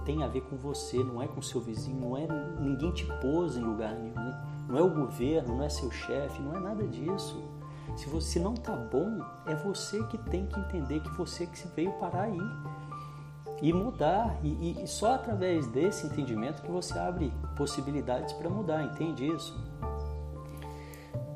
tem 0.06 0.22
a 0.22 0.28
ver 0.28 0.40
com 0.42 0.56
você, 0.56 1.04
não 1.04 1.20
é 1.20 1.28
com 1.28 1.42
seu 1.42 1.60
vizinho, 1.60 2.00
não 2.00 2.16
é 2.16 2.26
ninguém 2.58 2.90
te 2.92 3.04
pôs 3.20 3.54
em 3.54 3.60
lugar 3.60 3.94
nenhum, 3.96 4.32
não 4.70 4.78
é 4.78 4.82
o 4.82 4.88
governo, 4.88 5.56
não 5.56 5.64
é 5.64 5.68
seu 5.68 5.90
chefe, 5.90 6.40
não 6.40 6.56
é 6.56 6.60
nada 6.60 6.86
disso. 6.86 7.42
Se 7.96 8.08
você 8.08 8.38
não 8.38 8.54
tá 8.54 8.74
bom, 8.76 9.20
é 9.46 9.54
você 9.56 10.02
que 10.04 10.16
tem 10.16 10.46
que 10.46 10.58
entender 10.58 11.00
que 11.00 11.10
você 11.10 11.44
que 11.44 11.58
veio 11.74 11.92
parar 11.94 12.22
aí 12.22 12.38
e 13.60 13.72
mudar. 13.72 14.38
E, 14.44 14.80
e, 14.80 14.86
só 14.86 15.14
através 15.14 15.66
desse 15.66 16.06
entendimento 16.06 16.62
que 16.62 16.70
você 16.70 16.96
abre 16.96 17.32
possibilidades 17.56 18.32
para 18.34 18.48
mudar, 18.48 18.84
entende 18.84 19.26
isso? 19.26 19.58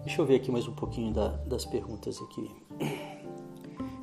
Deixa 0.05 0.23
eu 0.23 0.27
ver 0.27 0.37
aqui 0.37 0.51
mais 0.51 0.69
um 0.69 0.75
pouquinho 0.75 1.13
da, 1.13 1.29
das 1.29 1.65
perguntas 1.65 2.21
aqui. 2.23 2.51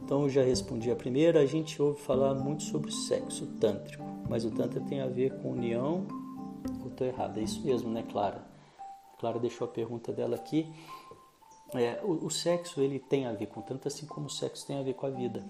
Então 0.03 0.23
eu 0.23 0.29
já 0.29 0.43
respondi 0.43 0.91
a 0.91 0.95
primeira. 0.95 1.39
A 1.39 1.45
gente 1.45 1.81
ouve 1.81 2.01
falar 2.01 2.35
muito 2.35 2.63
sobre 2.63 2.91
sexo 2.91 3.47
tântrico, 3.61 4.03
mas 4.29 4.43
o 4.43 4.51
tantra 4.51 4.81
tem 4.81 4.99
a 4.99 5.07
ver 5.07 5.37
com 5.37 5.51
união. 5.51 6.05
Ou 6.81 6.89
estou 6.89 7.07
errado? 7.07 7.37
É 7.37 7.43
isso 7.43 7.65
mesmo, 7.65 7.89
né, 7.89 8.03
Clara? 8.11 8.50
Clara 9.21 9.39
deixou 9.39 9.65
a 9.65 9.71
pergunta 9.71 10.11
dela 10.11 10.35
aqui. 10.35 10.67
É, 11.73 12.01
o, 12.03 12.25
o, 12.25 12.29
sexo 12.29 12.81
ele 12.81 12.99
tem 12.99 13.27
a 13.27 13.31
ver 13.31 13.45
com 13.45 13.61
tanto 13.61 13.87
assim 13.87 14.05
como 14.05 14.25
o 14.25 14.29
sexo 14.29 14.65
tem 14.67 14.79
a 14.79 14.83
ver 14.83 14.95
com 14.95 15.05
a 15.05 15.09
vida. 15.09 15.45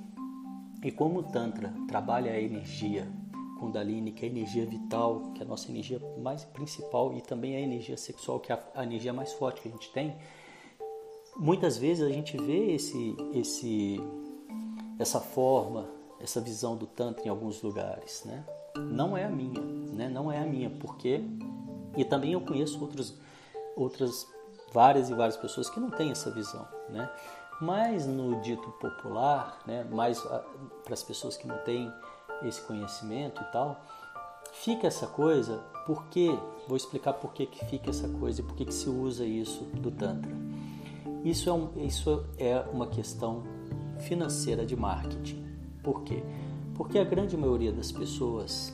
E 0.83 0.91
como 0.91 1.19
o 1.19 1.23
Tantra 1.23 1.73
trabalha 1.87 2.31
a 2.31 2.39
energia 2.39 3.07
Kundalini, 3.59 4.11
que 4.11 4.25
é 4.25 4.27
a 4.27 4.31
energia 4.31 4.65
vital, 4.65 5.31
que 5.33 5.41
é 5.41 5.45
a 5.45 5.47
nossa 5.47 5.69
energia 5.69 5.99
mais 6.19 6.43
principal, 6.43 7.13
e 7.15 7.21
também 7.21 7.55
a 7.55 7.61
energia 7.61 7.95
sexual, 7.95 8.39
que 8.39 8.51
é 8.51 8.55
a, 8.55 8.81
a 8.81 8.83
energia 8.83 9.13
mais 9.13 9.31
forte 9.33 9.61
que 9.61 9.69
a 9.69 9.71
gente 9.71 9.89
tem, 9.91 10.15
muitas 11.37 11.77
vezes 11.77 12.03
a 12.03 12.09
gente 12.09 12.35
vê 12.37 12.73
esse, 12.73 13.15
esse, 13.33 13.99
essa 14.99 15.19
forma, 15.19 15.89
essa 16.19 16.41
visão 16.41 16.75
do 16.75 16.85
Tantra 16.85 17.25
em 17.25 17.29
alguns 17.29 17.61
lugares. 17.61 18.23
Né? 18.25 18.43
Não 18.77 19.15
é 19.15 19.23
a 19.23 19.29
minha, 19.29 19.61
né? 19.61 20.09
não 20.09 20.31
é 20.31 20.39
a 20.39 20.45
minha, 20.45 20.69
porque. 20.69 21.21
E 21.97 22.05
também 22.05 22.33
eu 22.33 22.41
conheço 22.41 22.79
outros, 22.79 23.19
outras 23.75 24.27
várias 24.73 25.09
e 25.09 25.13
várias 25.13 25.37
pessoas 25.37 25.69
que 25.69 25.79
não 25.79 25.89
têm 25.89 26.11
essa 26.11 26.31
visão. 26.31 26.67
Né? 26.89 27.09
Mas 27.61 28.07
no 28.07 28.41
dito 28.41 28.69
popular, 28.71 29.59
né, 29.65 29.83
mais 29.83 30.25
ah, 30.25 30.43
para 30.83 30.93
as 30.93 31.03
pessoas 31.03 31.37
que 31.37 31.47
não 31.47 31.57
têm 31.59 31.91
esse 32.43 32.61
conhecimento 32.61 33.41
e 33.41 33.51
tal, 33.51 33.79
fica 34.53 34.87
essa 34.87 35.07
coisa, 35.07 35.57
porque 35.85 36.35
vou 36.67 36.75
explicar 36.75 37.13
por 37.13 37.33
que, 37.33 37.45
que 37.45 37.63
fica 37.65 37.89
essa 37.89 38.07
coisa 38.07 38.41
e 38.41 38.43
por 38.43 38.55
que, 38.55 38.65
que 38.65 38.73
se 38.73 38.89
usa 38.89 39.25
isso 39.25 39.63
do 39.65 39.91
Tantra. 39.91 40.31
Isso 41.23 41.49
é, 41.49 41.53
um, 41.53 41.69
isso 41.85 42.25
é 42.37 42.59
uma 42.73 42.87
questão 42.87 43.43
financeira 43.99 44.65
de 44.65 44.75
marketing. 44.75 45.45
Por 45.83 46.01
quê? 46.01 46.23
Porque 46.75 46.97
a 46.97 47.03
grande 47.03 47.37
maioria 47.37 47.71
das 47.71 47.91
pessoas 47.91 48.73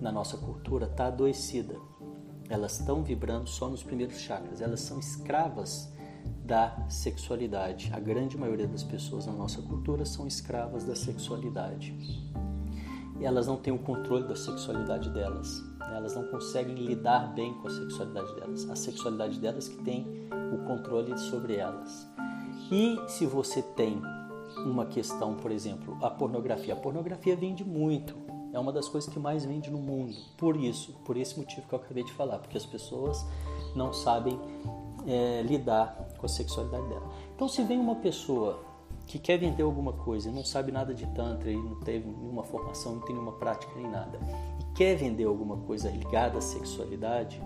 na 0.00 0.12
nossa 0.12 0.36
cultura 0.36 0.86
está 0.86 1.06
adoecida. 1.06 1.76
Elas 2.50 2.80
estão 2.80 3.02
vibrando 3.02 3.48
só 3.48 3.68
nos 3.68 3.82
primeiros 3.82 4.18
chakras, 4.18 4.60
elas 4.60 4.80
são 4.80 4.98
escravas 4.98 5.88
da 6.44 6.84
sexualidade. 6.88 7.90
A 7.94 8.00
grande 8.00 8.36
maioria 8.36 8.66
das 8.66 8.82
pessoas 8.82 9.24
na 9.24 9.32
nossa 9.32 9.62
cultura 9.62 10.04
são 10.04 10.26
escravas 10.26 10.84
da 10.84 10.96
sexualidade. 10.96 11.96
E 13.20 13.24
elas 13.24 13.46
não 13.46 13.56
têm 13.56 13.72
o 13.72 13.78
controle 13.78 14.26
da 14.26 14.34
sexualidade 14.34 15.10
delas. 15.10 15.62
Elas 15.94 16.16
não 16.16 16.24
conseguem 16.24 16.74
lidar 16.74 17.32
bem 17.34 17.54
com 17.54 17.68
a 17.68 17.70
sexualidade 17.70 18.34
delas. 18.34 18.68
A 18.68 18.74
sexualidade 18.74 19.38
delas 19.38 19.68
que 19.68 19.76
tem 19.84 20.28
o 20.52 20.66
controle 20.66 21.16
sobre 21.18 21.54
elas. 21.54 22.08
E 22.72 22.98
se 23.06 23.26
você 23.26 23.62
tem 23.62 24.02
uma 24.66 24.86
questão, 24.86 25.36
por 25.36 25.52
exemplo, 25.52 25.96
a 26.02 26.10
pornografia. 26.10 26.74
A 26.74 26.76
pornografia 26.76 27.36
vende 27.36 27.64
muito. 27.64 28.29
É 28.52 28.58
uma 28.58 28.72
das 28.72 28.88
coisas 28.88 29.12
que 29.12 29.18
mais 29.18 29.44
vende 29.44 29.70
no 29.70 29.78
mundo. 29.78 30.14
Por 30.36 30.56
isso, 30.56 30.92
por 31.04 31.16
esse 31.16 31.38
motivo 31.38 31.66
que 31.66 31.74
eu 31.74 31.78
acabei 31.78 32.02
de 32.02 32.12
falar, 32.12 32.38
porque 32.38 32.56
as 32.56 32.66
pessoas 32.66 33.24
não 33.74 33.92
sabem 33.92 34.38
é, 35.06 35.42
lidar 35.42 36.08
com 36.18 36.26
a 36.26 36.28
sexualidade 36.28 36.86
dela. 36.88 37.08
Então, 37.34 37.48
se 37.48 37.62
vem 37.62 37.78
uma 37.78 37.96
pessoa 37.96 38.60
que 39.06 39.18
quer 39.18 39.38
vender 39.38 39.62
alguma 39.62 39.92
coisa 39.92 40.28
e 40.28 40.32
não 40.32 40.44
sabe 40.44 40.70
nada 40.70 40.94
de 40.94 41.06
Tantra 41.08 41.50
e 41.50 41.56
não 41.56 41.76
teve 41.80 42.08
nenhuma 42.08 42.44
formação, 42.44 42.94
não 42.94 43.00
tem 43.00 43.14
nenhuma 43.14 43.32
prática 43.32 43.72
nem 43.74 43.90
nada, 43.90 44.20
e 44.60 44.76
quer 44.76 44.94
vender 44.94 45.24
alguma 45.24 45.56
coisa 45.56 45.90
ligada 45.90 46.38
à 46.38 46.40
sexualidade, 46.40 47.42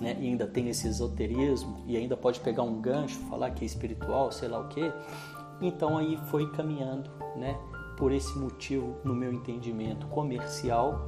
né, 0.00 0.16
e 0.20 0.26
ainda 0.26 0.46
tem 0.46 0.68
esse 0.68 0.86
esoterismo, 0.86 1.78
e 1.86 1.96
ainda 1.96 2.16
pode 2.16 2.38
pegar 2.38 2.62
um 2.62 2.80
gancho, 2.80 3.18
falar 3.28 3.50
que 3.50 3.64
é 3.64 3.66
espiritual, 3.66 4.30
sei 4.30 4.48
lá 4.48 4.60
o 4.60 4.68
que, 4.68 4.92
então 5.60 5.98
aí 5.98 6.16
foi 6.30 6.48
caminhando, 6.52 7.10
né, 7.36 7.58
por 7.96 8.12
esse 8.12 8.38
motivo, 8.38 8.96
no 9.04 9.14
meu 9.14 9.32
entendimento 9.32 10.06
comercial, 10.08 11.06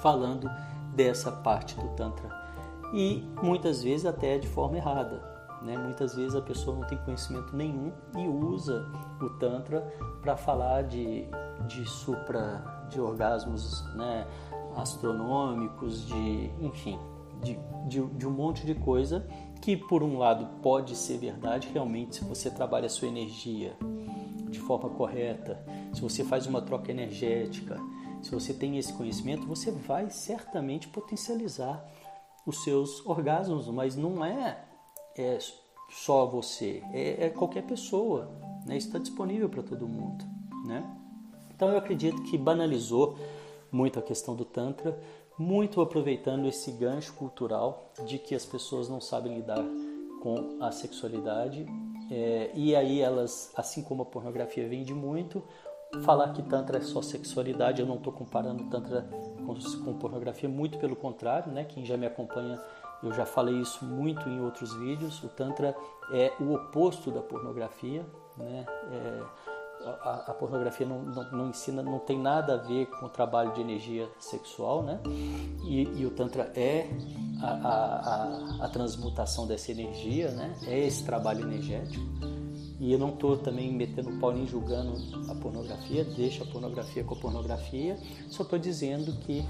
falando 0.00 0.50
dessa 0.94 1.30
parte 1.30 1.74
do 1.76 1.88
Tantra 1.90 2.44
e 2.92 3.24
muitas 3.42 3.82
vezes 3.82 4.06
até 4.06 4.38
de 4.38 4.46
forma 4.48 4.76
errada. 4.76 5.20
Né? 5.62 5.76
Muitas 5.76 6.14
vezes 6.14 6.36
a 6.36 6.42
pessoa 6.42 6.76
não 6.76 6.86
tem 6.86 6.98
conhecimento 6.98 7.56
nenhum 7.56 7.92
e 8.16 8.28
usa 8.28 8.86
o 9.20 9.30
Tantra 9.30 9.80
para 10.20 10.36
falar 10.36 10.82
de, 10.82 11.26
de 11.66 11.84
supra, 11.88 12.86
de 12.90 13.00
orgasmos 13.00 13.84
né? 13.94 14.26
astronômicos, 14.76 16.06
de 16.06 16.50
enfim, 16.60 16.98
de, 17.42 17.58
de, 17.88 18.06
de 18.06 18.28
um 18.28 18.30
monte 18.30 18.64
de 18.64 18.74
coisa 18.74 19.26
que 19.60 19.76
por 19.76 20.02
um 20.02 20.18
lado 20.18 20.46
pode 20.60 20.94
ser 20.94 21.18
verdade 21.18 21.68
realmente 21.72 22.16
se 22.16 22.24
você 22.24 22.50
trabalha 22.50 22.86
a 22.86 22.90
sua 22.90 23.08
energia 23.08 23.76
de 24.54 24.60
forma 24.60 24.88
correta, 24.88 25.62
se 25.92 26.00
você 26.00 26.24
faz 26.24 26.46
uma 26.46 26.62
troca 26.62 26.90
energética, 26.90 27.78
se 28.22 28.30
você 28.30 28.54
tem 28.54 28.78
esse 28.78 28.92
conhecimento, 28.92 29.46
você 29.46 29.70
vai 29.70 30.08
certamente 30.08 30.88
potencializar 30.88 31.84
os 32.46 32.62
seus 32.62 33.04
orgasmos, 33.04 33.68
mas 33.68 33.96
não 33.96 34.24
é, 34.24 34.64
é 35.16 35.38
só 35.90 36.24
você, 36.26 36.82
é, 36.92 37.26
é 37.26 37.30
qualquer 37.30 37.62
pessoa, 37.64 38.30
né? 38.64 38.76
está 38.76 38.98
disponível 38.98 39.48
para 39.48 39.62
todo 39.62 39.86
mundo, 39.86 40.24
né? 40.64 40.82
Então 41.54 41.68
eu 41.68 41.78
acredito 41.78 42.22
que 42.22 42.36
banalizou 42.36 43.16
muito 43.70 43.98
a 43.98 44.02
questão 44.02 44.34
do 44.34 44.44
tantra, 44.44 44.98
muito 45.38 45.80
aproveitando 45.80 46.46
esse 46.46 46.70
gancho 46.72 47.12
cultural 47.14 47.92
de 48.06 48.18
que 48.18 48.34
as 48.34 48.44
pessoas 48.44 48.88
não 48.88 49.00
sabem 49.00 49.34
lidar 49.34 49.64
com 50.22 50.56
a 50.60 50.72
sexualidade 50.72 51.66
é, 52.10 52.50
e 52.54 52.74
aí 52.74 53.00
elas, 53.00 53.52
assim 53.56 53.82
como 53.82 54.02
a 54.02 54.06
pornografia 54.06 54.68
vende 54.68 54.92
muito, 54.92 55.42
falar 56.02 56.32
que 56.32 56.42
Tantra 56.42 56.78
é 56.78 56.80
só 56.80 57.00
sexualidade, 57.02 57.80
eu 57.80 57.86
não 57.86 57.96
estou 57.96 58.12
comparando 58.12 58.64
Tantra 58.64 59.02
com, 59.46 59.54
com, 59.84 59.98
pornografia, 59.98 60.48
muito 60.48 60.78
pelo 60.78 60.96
contrário, 60.96 61.52
né? 61.52 61.64
Quem 61.64 61.84
já 61.84 61.96
me 61.96 62.06
acompanha, 62.06 62.60
eu 63.02 63.12
já 63.12 63.24
falei 63.24 63.54
isso 63.56 63.84
muito 63.84 64.28
em 64.28 64.40
outros 64.40 64.74
vídeos. 64.74 65.22
O 65.22 65.28
Tantra 65.28 65.76
é 66.12 66.32
o 66.40 66.54
oposto 66.54 67.10
da 67.10 67.20
pornografia, 67.20 68.04
né? 68.36 68.66
É, 68.90 69.22
a, 69.84 70.24
a, 70.28 70.34
pornografia 70.34 70.86
não, 70.86 71.02
não, 71.02 71.30
não, 71.30 71.48
ensina, 71.50 71.82
não 71.82 71.98
tem 71.98 72.18
nada 72.18 72.54
a 72.54 72.56
ver 72.56 72.86
com 72.86 73.06
o 73.06 73.08
trabalho 73.08 73.52
de 73.52 73.60
energia 73.60 74.08
sexual, 74.18 74.82
né? 74.82 74.98
E, 75.64 75.82
e 76.00 76.06
o 76.06 76.10
Tantra 76.10 76.50
é 76.54 76.88
a, 77.44 78.58
a, 78.60 78.64
a, 78.64 78.68
transmutação 78.68 79.46
dessa 79.46 79.70
energia, 79.70 80.30
né? 80.30 80.54
É 80.66 80.86
esse 80.86 81.04
trabalho 81.04 81.42
energético. 81.42 82.04
E 82.80 82.92
eu 82.92 82.98
não 82.98 83.10
estou 83.10 83.36
também 83.36 83.72
metendo 83.72 84.10
pau 84.20 84.32
nem 84.32 84.46
julgando 84.46 84.94
a 85.30 85.34
pornografia, 85.34 86.04
deixa 86.04 86.44
a 86.44 86.46
pornografia 86.46 87.04
com 87.04 87.14
a 87.14 87.18
pornografia, 87.18 87.96
só 88.28 88.42
estou 88.42 88.58
dizendo 88.58 89.12
que 89.20 89.44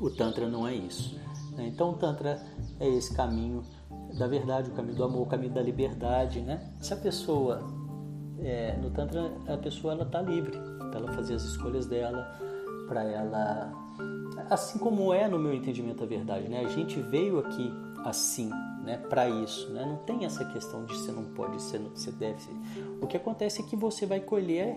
o 0.00 0.10
Tantra 0.10 0.48
não 0.48 0.66
é 0.66 0.74
isso. 0.74 1.18
Né? 1.52 1.66
Então 1.68 1.90
o 1.90 1.94
Tantra 1.94 2.42
é 2.80 2.88
esse 2.88 3.14
caminho 3.14 3.62
da 4.18 4.26
verdade, 4.26 4.70
o 4.70 4.72
caminho 4.74 4.96
do 4.96 5.04
amor, 5.04 5.22
o 5.22 5.26
caminho 5.26 5.52
da 5.52 5.62
liberdade, 5.62 6.40
né? 6.40 6.72
Se 6.80 6.94
a 6.94 6.96
pessoa 6.96 7.62
é, 8.40 8.76
no 8.76 8.90
Tantra 8.90 9.30
a 9.46 9.56
pessoa 9.56 9.92
ela 9.92 10.04
está 10.04 10.22
livre 10.22 10.58
para 10.90 11.00
ela 11.00 11.12
fazer 11.12 11.34
as 11.34 11.42
escolhas 11.42 11.86
dela, 11.86 12.26
para 12.88 13.04
ela. 13.04 13.87
Assim 14.50 14.78
como 14.78 15.12
é 15.12 15.28
no 15.28 15.38
meu 15.38 15.52
entendimento 15.52 16.02
a 16.02 16.06
verdade, 16.06 16.48
né? 16.48 16.64
A 16.64 16.68
gente 16.68 17.00
veio 17.00 17.38
aqui 17.38 17.72
assim, 18.04 18.50
né? 18.84 18.98
Para 19.08 19.28
isso, 19.28 19.70
né? 19.72 19.84
Não 19.84 19.96
tem 19.98 20.24
essa 20.24 20.44
questão 20.44 20.84
de 20.84 20.96
você 20.96 21.12
não 21.12 21.24
pode, 21.24 21.60
você, 21.60 21.78
não, 21.78 21.90
você 21.90 22.10
deve. 22.10 22.40
Ser. 22.40 22.52
O 23.00 23.06
que 23.06 23.16
acontece 23.16 23.60
é 23.60 23.64
que 23.64 23.76
você 23.76 24.06
vai 24.06 24.20
colher 24.20 24.76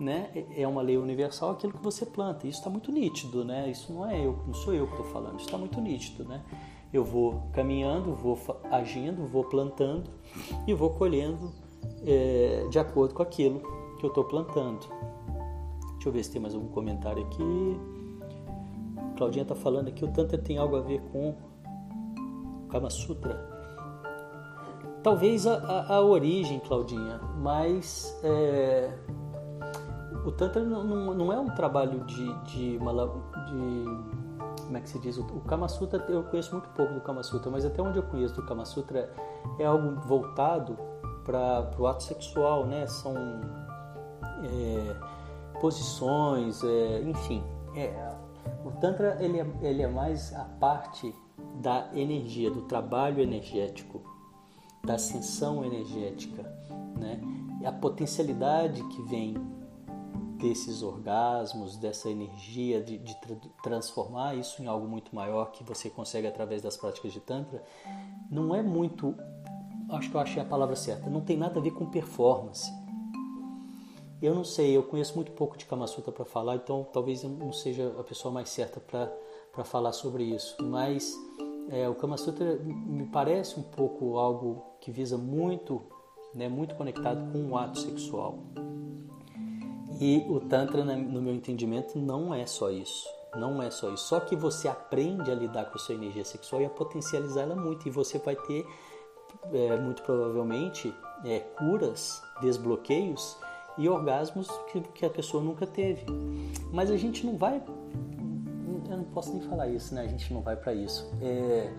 né, 0.00 0.30
é 0.56 0.66
uma 0.66 0.82
lei 0.82 0.96
universal 0.96 1.52
aquilo 1.52 1.72
que 1.72 1.82
você 1.82 2.04
planta. 2.04 2.46
Isso 2.46 2.58
está 2.58 2.70
muito 2.70 2.90
nítido, 2.90 3.44
né? 3.44 3.70
Isso 3.70 3.92
não 3.92 4.08
é 4.08 4.18
eu, 4.18 4.38
não 4.46 4.54
sou 4.54 4.74
eu 4.74 4.86
que 4.86 4.94
estou 4.94 5.06
falando. 5.06 5.36
Isso 5.36 5.46
está 5.46 5.58
muito 5.58 5.80
nítido, 5.80 6.24
né? 6.24 6.42
Eu 6.92 7.04
vou 7.04 7.44
caminhando, 7.52 8.14
vou 8.14 8.38
agindo, 8.70 9.26
vou 9.26 9.44
plantando 9.44 10.10
e 10.66 10.74
vou 10.74 10.90
colhendo 10.90 11.52
é, 12.04 12.66
de 12.70 12.78
acordo 12.78 13.14
com 13.14 13.22
aquilo 13.22 13.60
que 13.98 14.04
eu 14.04 14.08
estou 14.08 14.24
plantando. 14.24 14.86
Deixa 15.92 16.08
eu 16.08 16.12
ver 16.12 16.24
se 16.24 16.32
tem 16.32 16.42
mais 16.42 16.54
algum 16.54 16.68
comentário 16.68 17.22
aqui. 17.22 17.80
Claudinha 19.16 19.42
está 19.42 19.54
falando 19.54 19.88
aqui, 19.88 20.04
o 20.04 20.12
Tantra 20.12 20.38
tem 20.38 20.58
algo 20.58 20.76
a 20.76 20.80
ver 20.80 21.00
com 21.12 21.34
Kama 22.68 22.90
Sutra. 22.90 23.50
Talvez 25.02 25.46
a, 25.46 25.56
a, 25.56 25.96
a 25.96 26.00
origem, 26.00 26.60
Claudinha, 26.60 27.20
mas 27.38 28.18
é, 28.22 28.92
o 30.24 30.30
Tantra 30.30 30.62
não, 30.62 30.84
não, 30.84 31.32
é 31.32 31.38
um 31.38 31.50
trabalho 31.50 32.00
de, 32.04 32.32
de, 32.44 32.78
de, 32.78 32.78
Como 32.78 34.76
é 34.76 34.80
que 34.80 34.88
se 34.88 34.98
diz? 35.00 35.18
O, 35.18 35.22
o 35.22 35.40
Kama 35.40 35.68
Sutra, 35.68 36.04
eu 36.08 36.22
conheço 36.24 36.52
muito 36.52 36.68
pouco 36.70 36.94
do 36.94 37.00
Kama 37.00 37.22
Sutra, 37.22 37.50
mas 37.50 37.64
até 37.64 37.82
onde 37.82 37.98
eu 37.98 38.04
conheço 38.04 38.34
do 38.34 38.42
Kama 38.42 38.64
Sutra 38.64 39.12
é 39.58 39.64
algo 39.64 40.00
voltado 40.02 40.78
para 41.24 41.70
o 41.78 41.86
ato 41.86 42.04
sexual, 42.04 42.66
né? 42.66 42.86
São 42.86 43.14
é, 44.44 44.96
posições, 45.60 46.62
é, 46.62 47.02
enfim. 47.02 47.42
É, 47.74 48.11
o 48.64 48.70
Tantra 48.72 49.16
ele 49.20 49.40
é, 49.40 49.46
ele 49.62 49.82
é 49.82 49.88
mais 49.88 50.34
a 50.34 50.44
parte 50.44 51.14
da 51.60 51.88
energia, 51.94 52.50
do 52.50 52.62
trabalho 52.62 53.22
energético, 53.22 54.02
da 54.84 54.94
ascensão 54.94 55.64
energética, 55.64 56.42
né? 56.98 57.20
E 57.60 57.66
a 57.66 57.72
potencialidade 57.72 58.82
que 58.88 59.02
vem 59.02 59.36
desses 60.38 60.82
orgasmos, 60.82 61.76
dessa 61.76 62.10
energia 62.10 62.82
de, 62.82 62.98
de 62.98 63.14
tra 63.20 63.36
transformar 63.62 64.34
isso 64.34 64.60
em 64.60 64.66
algo 64.66 64.88
muito 64.88 65.14
maior 65.14 65.52
que 65.52 65.62
você 65.62 65.88
consegue 65.88 66.26
através 66.26 66.60
das 66.60 66.76
práticas 66.76 67.12
de 67.12 67.20
Tantra, 67.20 67.62
não 68.28 68.52
é 68.52 68.60
muito 68.60 69.14
acho 69.90 70.10
que 70.10 70.16
eu 70.16 70.20
achei 70.20 70.42
a 70.42 70.44
palavra 70.44 70.74
certa, 70.74 71.08
não 71.08 71.20
tem 71.20 71.36
nada 71.36 71.60
a 71.60 71.62
ver 71.62 71.72
com 71.72 71.86
performance. 71.86 72.72
Eu 74.22 74.36
não 74.36 74.44
sei, 74.44 74.76
eu 74.76 74.84
conheço 74.84 75.16
muito 75.16 75.32
pouco 75.32 75.58
de 75.58 75.64
Kama 75.66 75.84
Sutra 75.88 76.12
para 76.12 76.24
falar, 76.24 76.54
então 76.54 76.86
talvez 76.92 77.24
eu 77.24 77.28
não 77.28 77.52
seja 77.52 77.92
a 77.98 78.04
pessoa 78.04 78.32
mais 78.32 78.50
certa 78.50 78.78
para 78.78 79.64
falar 79.64 79.90
sobre 79.90 80.22
isso. 80.22 80.56
Mas 80.62 81.12
é, 81.68 81.88
o 81.88 81.94
Kama 81.96 82.16
Sutra 82.16 82.54
me 82.54 83.04
parece 83.06 83.58
um 83.58 83.64
pouco 83.64 84.18
algo 84.18 84.62
que 84.80 84.92
visa 84.92 85.18
muito, 85.18 85.82
né, 86.32 86.48
muito 86.48 86.76
conectado 86.76 87.32
com 87.32 87.50
o 87.50 87.56
ato 87.56 87.80
sexual. 87.80 88.38
E 90.00 90.24
o 90.28 90.38
Tantra, 90.38 90.84
no 90.84 91.20
meu 91.20 91.34
entendimento, 91.34 91.98
não 91.98 92.32
é 92.32 92.46
só 92.46 92.70
isso. 92.70 93.04
Não 93.34 93.60
é 93.60 93.72
só 93.72 93.90
isso. 93.92 94.04
Só 94.04 94.20
que 94.20 94.36
você 94.36 94.68
aprende 94.68 95.32
a 95.32 95.34
lidar 95.34 95.64
com 95.64 95.76
a 95.76 95.78
sua 95.80 95.96
energia 95.96 96.24
sexual 96.24 96.62
e 96.62 96.64
a 96.64 96.70
potencializar 96.70 97.42
ela 97.42 97.56
muito. 97.56 97.88
E 97.88 97.90
você 97.90 98.18
vai 98.18 98.36
ter 98.36 98.64
é, 99.52 99.76
muito 99.78 100.02
provavelmente 100.02 100.94
é, 101.24 101.40
curas, 101.40 102.22
desbloqueios 102.40 103.36
e 103.78 103.88
orgasmos 103.88 104.48
que, 104.70 104.80
que 104.80 105.06
a 105.06 105.10
pessoa 105.10 105.42
nunca 105.42 105.66
teve. 105.66 106.04
Mas 106.72 106.90
a 106.90 106.96
gente 106.96 107.24
não 107.26 107.36
vai, 107.36 107.62
eu 108.90 108.96
não 108.96 109.04
posso 109.04 109.32
nem 109.32 109.40
falar 109.42 109.68
isso, 109.68 109.94
né? 109.94 110.02
A 110.02 110.06
gente 110.06 110.32
não 110.32 110.42
vai 110.42 110.56
para 110.56 110.74
isso. 110.74 111.10
É, 111.20 111.72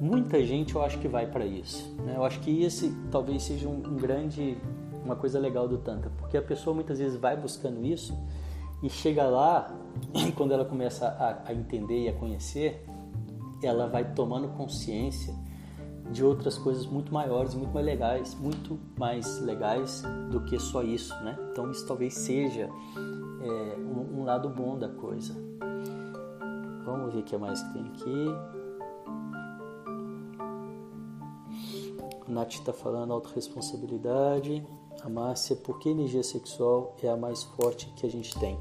muita 0.00 0.44
gente 0.44 0.74
eu 0.74 0.82
acho 0.82 0.98
que 0.98 1.08
vai 1.08 1.26
para 1.26 1.44
isso. 1.44 1.94
Né? 2.04 2.14
Eu 2.16 2.24
acho 2.24 2.40
que 2.40 2.62
esse 2.62 2.94
talvez 3.10 3.42
seja 3.42 3.68
um, 3.68 3.76
um, 3.76 3.96
grande, 3.96 4.56
uma 5.04 5.16
coisa 5.16 5.38
legal 5.38 5.68
do 5.68 5.78
Tantra, 5.78 6.10
porque 6.18 6.36
a 6.36 6.42
pessoa 6.42 6.74
muitas 6.74 6.98
vezes 6.98 7.18
vai 7.18 7.36
buscando 7.36 7.84
isso 7.84 8.16
e 8.82 8.88
chega 8.88 9.24
lá 9.24 9.74
e 10.14 10.32
quando 10.32 10.52
ela 10.52 10.64
começa 10.64 11.06
a, 11.06 11.50
a 11.50 11.54
entender 11.54 12.04
e 12.04 12.08
a 12.08 12.12
conhecer, 12.12 12.84
ela 13.62 13.86
vai 13.86 14.12
tomando 14.14 14.48
consciência 14.48 15.34
de 16.10 16.24
outras 16.24 16.58
coisas 16.58 16.86
muito 16.86 17.12
maiores, 17.12 17.54
muito 17.54 17.72
mais 17.72 17.86
legais, 17.86 18.34
muito 18.34 18.78
mais 18.98 19.40
legais 19.40 20.02
do 20.30 20.40
que 20.40 20.58
só 20.58 20.82
isso, 20.82 21.14
né? 21.22 21.38
Então 21.52 21.70
isso 21.70 21.86
talvez 21.86 22.14
seja 22.14 22.68
é, 23.42 23.78
um, 23.78 24.20
um, 24.20 24.24
lado 24.24 24.48
bom 24.48 24.76
da 24.76 24.88
coisa. 24.88 25.34
Vamos 26.84 27.14
ver 27.14 27.20
o 27.20 27.22
que 27.22 27.36
mais 27.36 27.62
que 27.62 27.72
tem 27.72 27.82
aqui. 27.88 28.26
A 32.28 32.32
Nath 32.32 32.54
está 32.54 32.72
falando 32.72 33.12
autorresponsabilidade. 33.12 34.66
A 35.02 35.08
Márcia, 35.08 35.56
por 35.56 35.78
que 35.78 35.88
energia 35.88 36.22
sexual 36.22 36.94
é 37.02 37.08
a 37.08 37.16
mais 37.16 37.44
forte 37.44 37.86
que 37.96 38.06
a 38.06 38.10
gente 38.10 38.38
tem? 38.38 38.58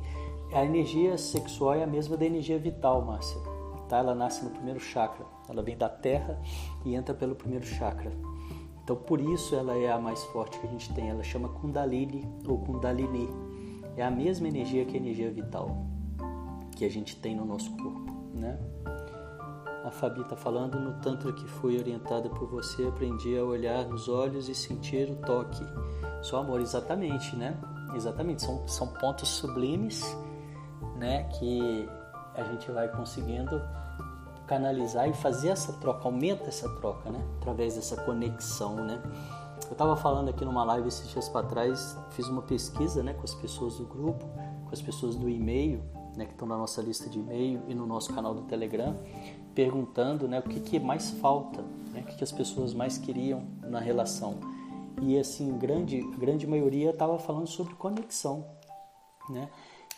A 0.54 0.64
energia 0.64 1.18
sexual 1.18 1.74
é 1.74 1.84
a 1.84 1.88
mesma 1.88 2.16
da 2.16 2.26
energia 2.26 2.58
vital, 2.58 3.02
Márcia. 3.04 3.59
Tá? 3.90 3.98
Ela 3.98 4.16
nasce 4.16 4.46
no 4.46 4.52
primeiro 4.52 4.80
chakra. 4.80 5.26
Ela 5.50 5.62
vem 5.64 5.76
da 5.76 5.90
terra 5.90 6.40
e 6.86 6.96
entra 6.96 7.14
pelo 7.14 7.36
primeiro 7.36 7.66
chakra. 7.66 8.12
Então, 8.84 8.96
por 8.96 9.20
isso 9.20 9.56
ela 9.56 9.76
é 9.76 9.92
a 9.92 10.00
mais 10.00 10.24
forte 10.26 10.58
que 10.60 10.68
a 10.68 10.70
gente 10.70 10.94
tem. 10.94 11.10
Ela 11.10 11.24
chama 11.24 11.50
Kundalini 11.50 12.28
ou 12.48 12.60
Kundalini. 12.60 13.30
É 13.98 14.04
a 14.04 14.12
mesma 14.12 14.48
energia 14.48 14.86
que 14.86 14.96
a 14.96 15.00
energia 15.00 15.30
vital 15.32 15.86
que 16.76 16.86
a 16.86 16.90
gente 16.90 17.18
tem 17.18 17.36
no 17.36 17.44
nosso 17.44 17.70
corpo, 17.76 18.10
né? 18.34 18.58
A 19.84 19.92
Fabi 19.92 20.22
está 20.22 20.36
falando 20.36 20.80
no 20.80 20.94
Tantra 21.02 21.34
que 21.34 21.46
fui 21.46 21.78
orientada 21.78 22.30
por 22.30 22.48
você, 22.48 22.86
aprendi 22.86 23.38
a 23.38 23.44
olhar 23.44 23.86
nos 23.86 24.08
olhos 24.08 24.48
e 24.48 24.56
sentir 24.56 25.10
o 25.10 25.16
toque. 25.18 25.64
Só 26.22 26.38
amor, 26.38 26.62
exatamente, 26.62 27.36
né? 27.36 27.60
Exatamente, 27.94 28.44
são, 28.44 28.66
são 28.68 28.88
pontos 28.88 29.28
sublimes, 29.28 30.06
né? 30.96 31.24
Que 31.24 31.90
a 32.40 32.44
gente 32.44 32.72
vai 32.72 32.88
conseguindo 32.88 33.62
canalizar 34.48 35.08
e 35.08 35.14
fazer 35.14 35.50
essa 35.50 35.74
troca, 35.74 36.06
aumenta 36.06 36.46
essa 36.46 36.68
troca, 36.78 37.10
né? 37.10 37.24
Através 37.38 37.76
dessa 37.76 37.96
conexão, 37.98 38.76
né? 38.76 39.02
Eu 39.66 39.74
estava 39.74 39.96
falando 39.96 40.30
aqui 40.30 40.44
numa 40.44 40.64
live 40.64 40.88
esses 40.88 41.08
dias 41.10 41.30
para 41.30 41.46
trás, 41.46 41.96
fiz 42.12 42.28
uma 42.28 42.42
pesquisa, 42.42 43.04
né, 43.04 43.14
com 43.14 43.24
as 43.24 43.36
pessoas 43.36 43.78
do 43.78 43.86
grupo, 43.86 44.26
com 44.66 44.70
as 44.72 44.82
pessoas 44.82 45.16
do 45.16 45.30
e-mail, 45.30 45.84
né, 46.16 46.26
que 46.26 46.32
estão 46.32 46.48
na 46.48 46.58
nossa 46.58 46.82
lista 46.82 47.08
de 47.08 47.20
e-mail 47.20 47.62
e 47.68 47.76
no 47.76 47.86
nosso 47.86 48.12
canal 48.14 48.34
do 48.34 48.42
Telegram, 48.44 48.98
perguntando, 49.54 50.28
né, 50.28 50.40
o 50.40 50.44
que, 50.44 50.60
que 50.60 50.80
mais 50.80 51.12
falta, 51.12 51.62
né, 51.94 52.02
o 52.02 52.04
que, 52.04 52.16
que 52.16 52.24
as 52.24 52.32
pessoas 52.32 52.74
mais 52.74 52.98
queriam 52.98 53.44
na 53.62 53.80
relação. 53.80 54.40
E 55.02 55.18
assim, 55.20 55.56
grande, 55.58 56.02
grande 56.18 56.48
maioria 56.48 56.90
estava 56.90 57.20
falando 57.20 57.48
sobre 57.48 57.76
conexão, 57.76 58.46
né? 59.30 59.50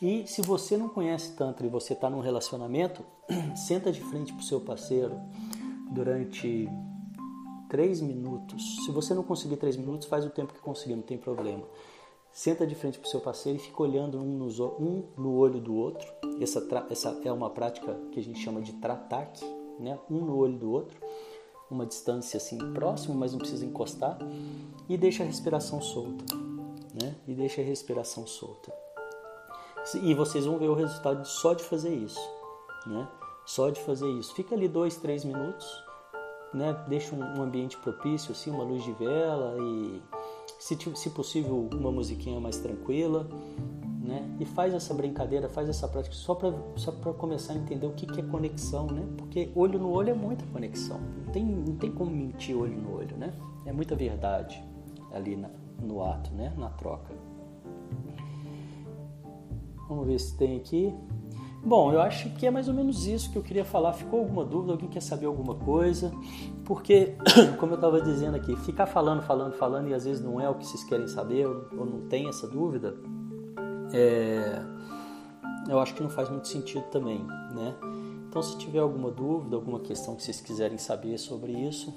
E 0.01 0.25
se 0.25 0.41
você 0.41 0.75
não 0.75 0.89
conhece 0.89 1.33
Tantra 1.33 1.67
e 1.67 1.69
você 1.69 1.93
está 1.93 2.09
num 2.09 2.21
relacionamento, 2.21 3.03
senta 3.55 3.91
de 3.91 4.01
frente 4.01 4.33
para 4.33 4.41
o 4.41 4.45
seu 4.45 4.59
parceiro 4.59 5.19
durante 5.91 6.67
três 7.69 8.01
minutos. 8.01 8.83
Se 8.83 8.91
você 8.91 9.13
não 9.13 9.21
conseguir 9.21 9.57
três 9.57 9.77
minutos, 9.77 10.07
faz 10.07 10.25
o 10.25 10.31
tempo 10.31 10.53
que 10.53 10.59
conseguir, 10.59 10.95
não 10.95 11.03
tem 11.03 11.19
problema. 11.19 11.63
Senta 12.33 12.65
de 12.65 12.73
frente 12.73 12.97
para 12.97 13.07
o 13.07 13.09
seu 13.11 13.19
parceiro 13.19 13.59
e 13.59 13.61
fica 13.61 13.83
olhando 13.83 14.17
um, 14.17 14.37
nos, 14.37 14.59
um 14.59 15.03
no 15.15 15.35
olho 15.35 15.59
do 15.59 15.75
outro. 15.75 16.11
Essa, 16.41 16.65
essa 16.89 17.21
é 17.23 17.31
uma 17.31 17.51
prática 17.51 17.93
que 18.11 18.19
a 18.19 18.23
gente 18.23 18.39
chama 18.39 18.61
de 18.61 18.73
trataque, 18.73 19.45
né? 19.79 19.99
um 20.09 20.25
no 20.25 20.35
olho 20.35 20.57
do 20.57 20.71
outro. 20.71 20.97
Uma 21.69 21.85
distância 21.85 22.37
assim 22.37 22.57
próxima, 22.73 23.13
mas 23.13 23.33
não 23.33 23.39
precisa 23.39 23.65
encostar. 23.65 24.17
E 24.89 24.97
deixa 24.97 25.21
a 25.23 25.25
respiração 25.25 25.79
solta. 25.79 26.25
Né? 26.99 27.15
E 27.27 27.33
deixa 27.33 27.61
a 27.61 27.63
respiração 27.63 28.25
solta. 28.25 28.73
E 30.03 30.13
vocês 30.13 30.45
vão 30.45 30.57
ver 30.57 30.69
o 30.69 30.73
resultado 30.73 31.25
só 31.25 31.53
de 31.53 31.63
fazer 31.63 31.93
isso, 31.93 32.19
né? 32.85 33.07
Só 33.45 33.69
de 33.69 33.81
fazer 33.81 34.09
isso. 34.09 34.33
Fica 34.33 34.55
ali 34.55 34.67
dois, 34.67 34.97
três 34.97 35.25
minutos, 35.25 35.67
né? 36.53 36.73
Deixa 36.87 37.15
um 37.15 37.41
ambiente 37.41 37.77
propício, 37.77 38.31
assim, 38.31 38.51
uma 38.51 38.63
luz 38.63 38.83
de 38.83 38.91
vela 38.93 39.55
e, 39.59 40.01
se, 40.59 40.77
se 40.95 41.09
possível, 41.09 41.67
uma 41.73 41.91
musiquinha 41.91 42.39
mais 42.39 42.57
tranquila, 42.57 43.27
né? 44.01 44.29
E 44.39 44.45
faz 44.45 44.73
essa 44.73 44.93
brincadeira, 44.93 45.49
faz 45.49 45.67
essa 45.67 45.87
prática 45.87 46.15
só 46.15 46.35
para 46.35 46.53
só 46.75 46.91
começar 46.91 47.53
a 47.53 47.55
entender 47.55 47.87
o 47.87 47.93
que, 47.93 48.05
que 48.05 48.19
é 48.19 48.23
conexão, 48.23 48.85
né? 48.87 49.05
Porque 49.17 49.51
olho 49.55 49.79
no 49.79 49.91
olho 49.91 50.11
é 50.11 50.13
muita 50.13 50.45
conexão. 50.47 50.99
Não 51.25 51.31
tem, 51.31 51.43
não 51.43 51.75
tem 51.75 51.91
como 51.91 52.11
mentir 52.11 52.55
olho 52.55 52.77
no 52.77 52.97
olho, 52.97 53.17
né? 53.17 53.33
É 53.65 53.71
muita 53.71 53.95
verdade 53.95 54.63
ali 55.11 55.35
na, 55.35 55.49
no 55.81 56.03
ato, 56.03 56.31
né? 56.33 56.53
Na 56.57 56.69
troca. 56.69 57.30
Vamos 59.91 60.07
ver 60.07 60.19
se 60.19 60.37
tem 60.37 60.55
aqui. 60.55 60.95
Bom, 61.61 61.91
eu 61.91 61.99
acho 61.99 62.29
que 62.35 62.47
é 62.47 62.49
mais 62.49 62.69
ou 62.69 62.73
menos 62.73 63.05
isso 63.05 63.29
que 63.29 63.37
eu 63.37 63.43
queria 63.43 63.65
falar. 63.65 63.91
Ficou 63.91 64.21
alguma 64.21 64.45
dúvida? 64.45 64.71
Alguém 64.71 64.87
quer 64.87 65.01
saber 65.01 65.25
alguma 65.25 65.53
coisa? 65.53 66.13
Porque, 66.63 67.17
como 67.59 67.73
eu 67.73 67.75
estava 67.75 67.99
dizendo 67.99 68.37
aqui, 68.37 68.55
ficar 68.55 68.85
falando, 68.85 69.21
falando, 69.21 69.51
falando 69.51 69.89
e 69.89 69.93
às 69.93 70.05
vezes 70.05 70.23
não 70.23 70.39
é 70.39 70.49
o 70.49 70.55
que 70.55 70.65
vocês 70.65 70.81
querem 70.85 71.09
saber 71.09 71.45
ou 71.45 71.85
não 71.85 72.07
tem 72.07 72.29
essa 72.29 72.47
dúvida, 72.47 72.95
é, 73.91 74.63
eu 75.67 75.77
acho 75.77 75.93
que 75.93 76.01
não 76.01 76.09
faz 76.09 76.29
muito 76.29 76.47
sentido 76.47 76.85
também, 76.85 77.19
né? 77.53 77.75
Então, 78.29 78.41
se 78.41 78.57
tiver 78.57 78.79
alguma 78.79 79.11
dúvida, 79.11 79.57
alguma 79.57 79.81
questão 79.81 80.15
que 80.15 80.23
vocês 80.23 80.39
quiserem 80.39 80.77
saber 80.77 81.17
sobre 81.17 81.51
isso, 81.51 81.93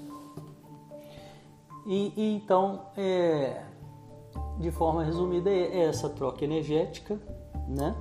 e, 1.87 2.11
e 2.17 2.35
então, 2.35 2.87
é, 2.97 3.63
de 4.59 4.69
forma 4.69 5.01
resumida, 5.01 5.49
é, 5.49 5.77
é 5.77 5.85
essa 5.85 6.09
troca 6.09 6.43
energética, 6.43 7.17
né? 7.67 7.95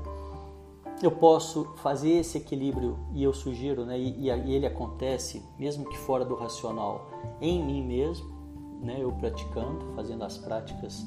Eu 1.03 1.11
posso 1.11 1.65
fazer 1.77 2.13
esse 2.13 2.39
equilíbrio 2.39 2.99
e 3.13 3.23
eu 3.23 3.33
sugiro, 3.33 3.85
né? 3.85 3.99
E, 3.99 4.29
e 4.29 4.55
ele 4.55 4.67
acontece, 4.67 5.43
mesmo 5.59 5.85
que 5.89 5.99
fora 5.99 6.25
do 6.25 6.35
racional, 6.35 7.11
em 7.41 7.63
mim 7.65 7.83
mesmo, 7.83 8.33
né? 8.81 8.97
Eu 9.01 9.13
praticando, 9.13 9.93
fazendo 9.95 10.25
as 10.25 10.39
práticas 10.39 11.07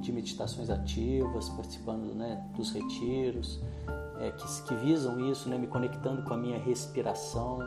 de 0.00 0.12
meditações 0.12 0.70
ativas, 0.70 1.48
participando 1.48 2.14
né, 2.14 2.44
dos 2.56 2.70
retiros, 2.70 3.60
é, 4.18 4.30
que, 4.30 4.62
que, 4.62 4.74
visam 4.76 5.18
isso, 5.20 5.48
né, 5.48 5.58
me 5.58 5.66
conectando 5.66 6.22
com 6.22 6.34
a 6.34 6.36
minha 6.36 6.58
respiração, 6.58 7.58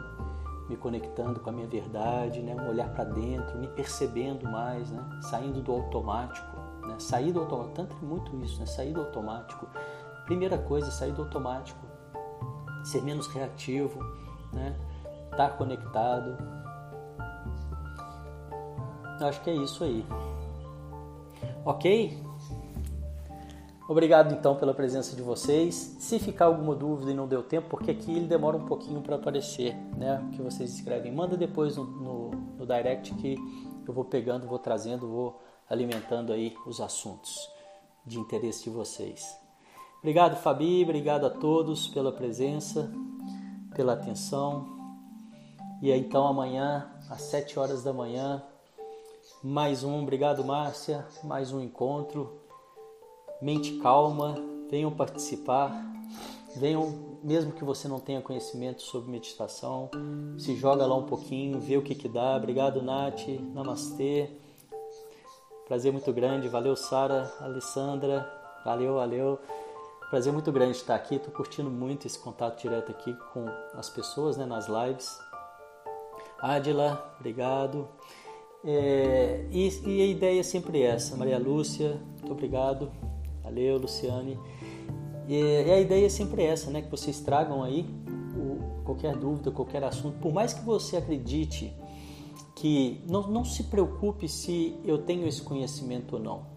me 0.69 0.77
conectando 0.77 1.39
com 1.39 1.49
a 1.49 1.53
minha 1.53 1.67
verdade, 1.67 2.41
né, 2.41 2.55
um 2.55 2.69
olhar 2.69 2.89
para 2.93 3.03
dentro, 3.03 3.57
me 3.57 3.67
percebendo 3.67 4.49
mais, 4.49 4.89
né, 4.91 5.03
saindo 5.21 5.61
do 5.61 5.71
automático. 5.71 6.57
Né, 6.87 6.95
sair 6.97 7.31
do 7.31 7.41
automático, 7.41 7.75
tanto 7.75 7.95
é 8.01 8.05
muito 8.05 8.35
isso, 8.37 8.59
né, 8.59 8.65
sair 8.65 8.93
do 8.93 9.01
automático. 9.01 9.67
Primeira 10.29 10.59
coisa, 10.59 10.91
sair 10.91 11.11
do 11.11 11.23
automático, 11.23 11.83
ser 12.83 13.01
menos 13.01 13.25
reativo, 13.25 13.99
né, 14.53 14.77
estar 15.31 15.57
conectado. 15.57 16.37
Eu 19.19 19.25
acho 19.25 19.41
que 19.41 19.49
é 19.49 19.55
isso 19.55 19.83
aí. 19.83 20.05
Ok? 21.65 22.23
Obrigado 23.87 24.31
então 24.31 24.55
pela 24.55 24.71
presença 24.71 25.15
de 25.15 25.21
vocês. 25.23 25.73
Se 25.99 26.19
ficar 26.19 26.45
alguma 26.45 26.75
dúvida 26.75 27.09
e 27.09 27.15
não 27.15 27.27
deu 27.27 27.41
tempo, 27.41 27.67
porque 27.67 27.89
aqui 27.89 28.15
ele 28.15 28.27
demora 28.27 28.55
um 28.55 28.67
pouquinho 28.67 29.01
para 29.01 29.15
aparecer, 29.15 29.73
né? 29.97 30.23
O 30.27 30.29
que 30.29 30.43
vocês 30.43 30.75
escrevem, 30.75 31.11
manda 31.11 31.35
depois 31.35 31.75
no, 31.75 31.85
no, 31.85 32.29
no 32.29 32.67
direct 32.67 33.15
que 33.15 33.35
eu 33.87 33.91
vou 33.91 34.05
pegando, 34.05 34.45
vou 34.45 34.59
trazendo, 34.59 35.07
vou 35.07 35.41
alimentando 35.67 36.31
aí 36.31 36.55
os 36.67 36.79
assuntos 36.79 37.51
de 38.05 38.19
interesse 38.19 38.65
de 38.65 38.69
vocês. 38.69 39.48
Obrigado, 39.99 40.35
Fabi. 40.41 40.83
Obrigado 40.83 41.25
a 41.25 41.29
todos 41.29 41.87
pela 41.87 42.11
presença, 42.11 42.91
pela 43.75 43.93
atenção. 43.93 44.67
E 45.81 45.91
então 45.91 46.27
amanhã, 46.27 46.91
às 47.09 47.21
7 47.21 47.59
horas 47.59 47.83
da 47.83 47.93
manhã, 47.93 48.43
mais 49.43 49.83
um. 49.83 50.01
Obrigado, 50.01 50.43
Márcia. 50.43 51.05
Mais 51.23 51.53
um 51.53 51.61
encontro 51.61 52.39
mente 53.41 53.77
calma, 53.77 54.35
venham 54.69 54.91
participar, 54.91 55.71
venham, 56.55 57.17
mesmo 57.23 57.53
que 57.53 57.63
você 57.63 57.87
não 57.87 57.99
tenha 57.99 58.21
conhecimento 58.21 58.81
sobre 58.81 59.09
meditação, 59.09 59.89
se 60.37 60.55
joga 60.55 60.85
lá 60.85 60.95
um 60.95 61.05
pouquinho, 61.05 61.59
vê 61.59 61.77
o 61.77 61.81
que 61.81 61.95
que 61.95 62.09
dá. 62.09 62.35
Obrigado, 62.35 62.81
Nath, 62.81 63.27
Namastê. 63.53 64.29
Prazer 65.67 65.91
muito 65.91 66.11
grande, 66.11 66.49
valeu 66.49 66.75
Sara, 66.75 67.31
Alessandra, 67.39 68.29
valeu, 68.65 68.95
valeu. 68.95 69.39
Prazer 70.09 70.33
muito 70.33 70.51
grande 70.51 70.75
estar 70.75 70.95
aqui, 70.95 71.15
estou 71.15 71.31
curtindo 71.31 71.69
muito 71.69 72.07
esse 72.07 72.17
contato 72.17 72.59
direto 72.59 72.91
aqui 72.91 73.15
com 73.31 73.45
as 73.75 73.91
pessoas, 73.91 74.37
né, 74.37 74.43
nas 74.43 74.67
lives. 74.67 75.19
Adila, 76.39 77.15
obrigado. 77.19 77.87
É, 78.65 79.45
e, 79.51 79.67
e, 79.85 80.01
a 80.01 80.05
ideia 80.07 80.39
é 80.39 80.43
sempre 80.43 80.81
essa. 80.81 81.15
Maria 81.15 81.37
Lúcia, 81.37 82.01
muito 82.17 82.31
obrigado. 82.31 82.91
Valeu, 83.43 83.77
Luciane. 83.77 84.39
E, 85.27 85.35
e 85.35 85.71
a 85.71 85.79
ideia 85.79 86.07
é 86.07 86.09
sempre 86.09 86.43
essa, 86.43 86.71
né? 86.71 86.81
Que 86.81 86.89
vocês 86.89 87.19
tragam 87.19 87.61
aí 87.61 87.87
o, 88.35 88.83
qualquer 88.83 89.15
dúvida, 89.15 89.51
qualquer 89.51 89.83
assunto. 89.83 90.17
Por 90.17 90.33
mais 90.33 90.53
que 90.53 90.65
você 90.65 90.97
acredite 90.97 91.71
que 92.55 93.03
não, 93.07 93.27
não 93.27 93.45
se 93.45 93.65
preocupe 93.65 94.27
se 94.27 94.75
eu 94.83 94.97
tenho 94.97 95.27
esse 95.27 95.43
conhecimento 95.43 96.15
ou 96.15 96.19
não, 96.19 96.47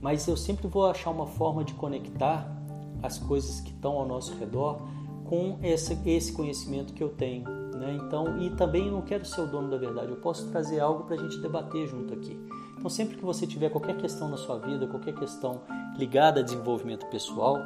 mas 0.00 0.28
eu 0.28 0.36
sempre 0.36 0.68
vou 0.68 0.86
achar 0.86 1.10
uma 1.10 1.26
forma 1.26 1.64
de 1.64 1.74
conectar 1.74 2.61
as 3.02 3.18
coisas 3.18 3.60
que 3.60 3.70
estão 3.70 3.92
ao 3.92 4.06
nosso 4.06 4.34
redor 4.36 4.80
com 5.24 5.58
esse, 5.62 5.98
esse 6.06 6.32
conhecimento 6.32 6.92
que 6.92 7.02
eu 7.02 7.08
tenho. 7.08 7.44
Né? 7.44 7.98
Então, 8.02 8.40
e 8.40 8.50
também 8.50 8.86
eu 8.86 8.92
não 8.92 9.02
quero 9.02 9.24
ser 9.24 9.40
o 9.40 9.46
dono 9.46 9.70
da 9.70 9.76
verdade, 9.76 10.10
eu 10.10 10.18
posso 10.18 10.48
trazer 10.50 10.80
algo 10.80 11.04
para 11.04 11.16
a 11.16 11.18
gente 11.18 11.38
debater 11.40 11.86
junto 11.86 12.14
aqui. 12.14 12.38
Então, 12.76 12.90
sempre 12.90 13.16
que 13.16 13.24
você 13.24 13.46
tiver 13.46 13.70
qualquer 13.70 13.96
questão 13.96 14.28
na 14.28 14.36
sua 14.36 14.58
vida, 14.58 14.86
qualquer 14.86 15.14
questão 15.14 15.62
ligada 15.96 16.40
a 16.40 16.42
desenvolvimento 16.42 17.06
pessoal, 17.06 17.56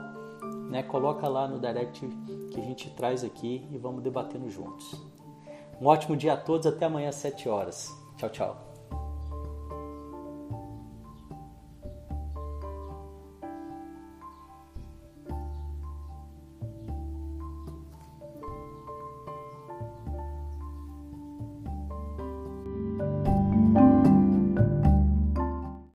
né, 0.70 0.83
coloca 0.83 1.27
lá 1.29 1.49
no 1.49 1.59
direct 1.59 2.07
que 2.51 2.61
a 2.61 2.64
gente 2.64 2.90
traz 2.90 3.25
aqui 3.25 3.66
e 3.70 3.79
vamos 3.79 4.03
debatendo 4.03 4.51
juntos. 4.51 4.94
Um 5.81 5.87
ótimo 5.87 6.16
dia 6.16 6.35
a 6.35 6.37
todos, 6.37 6.66
até 6.66 6.87
amanhã 6.87 7.11
às 7.11 7.16
7 7.16 7.49
horas. 7.49 7.94
Tchau, 8.16 8.31
tchau. 8.31 8.65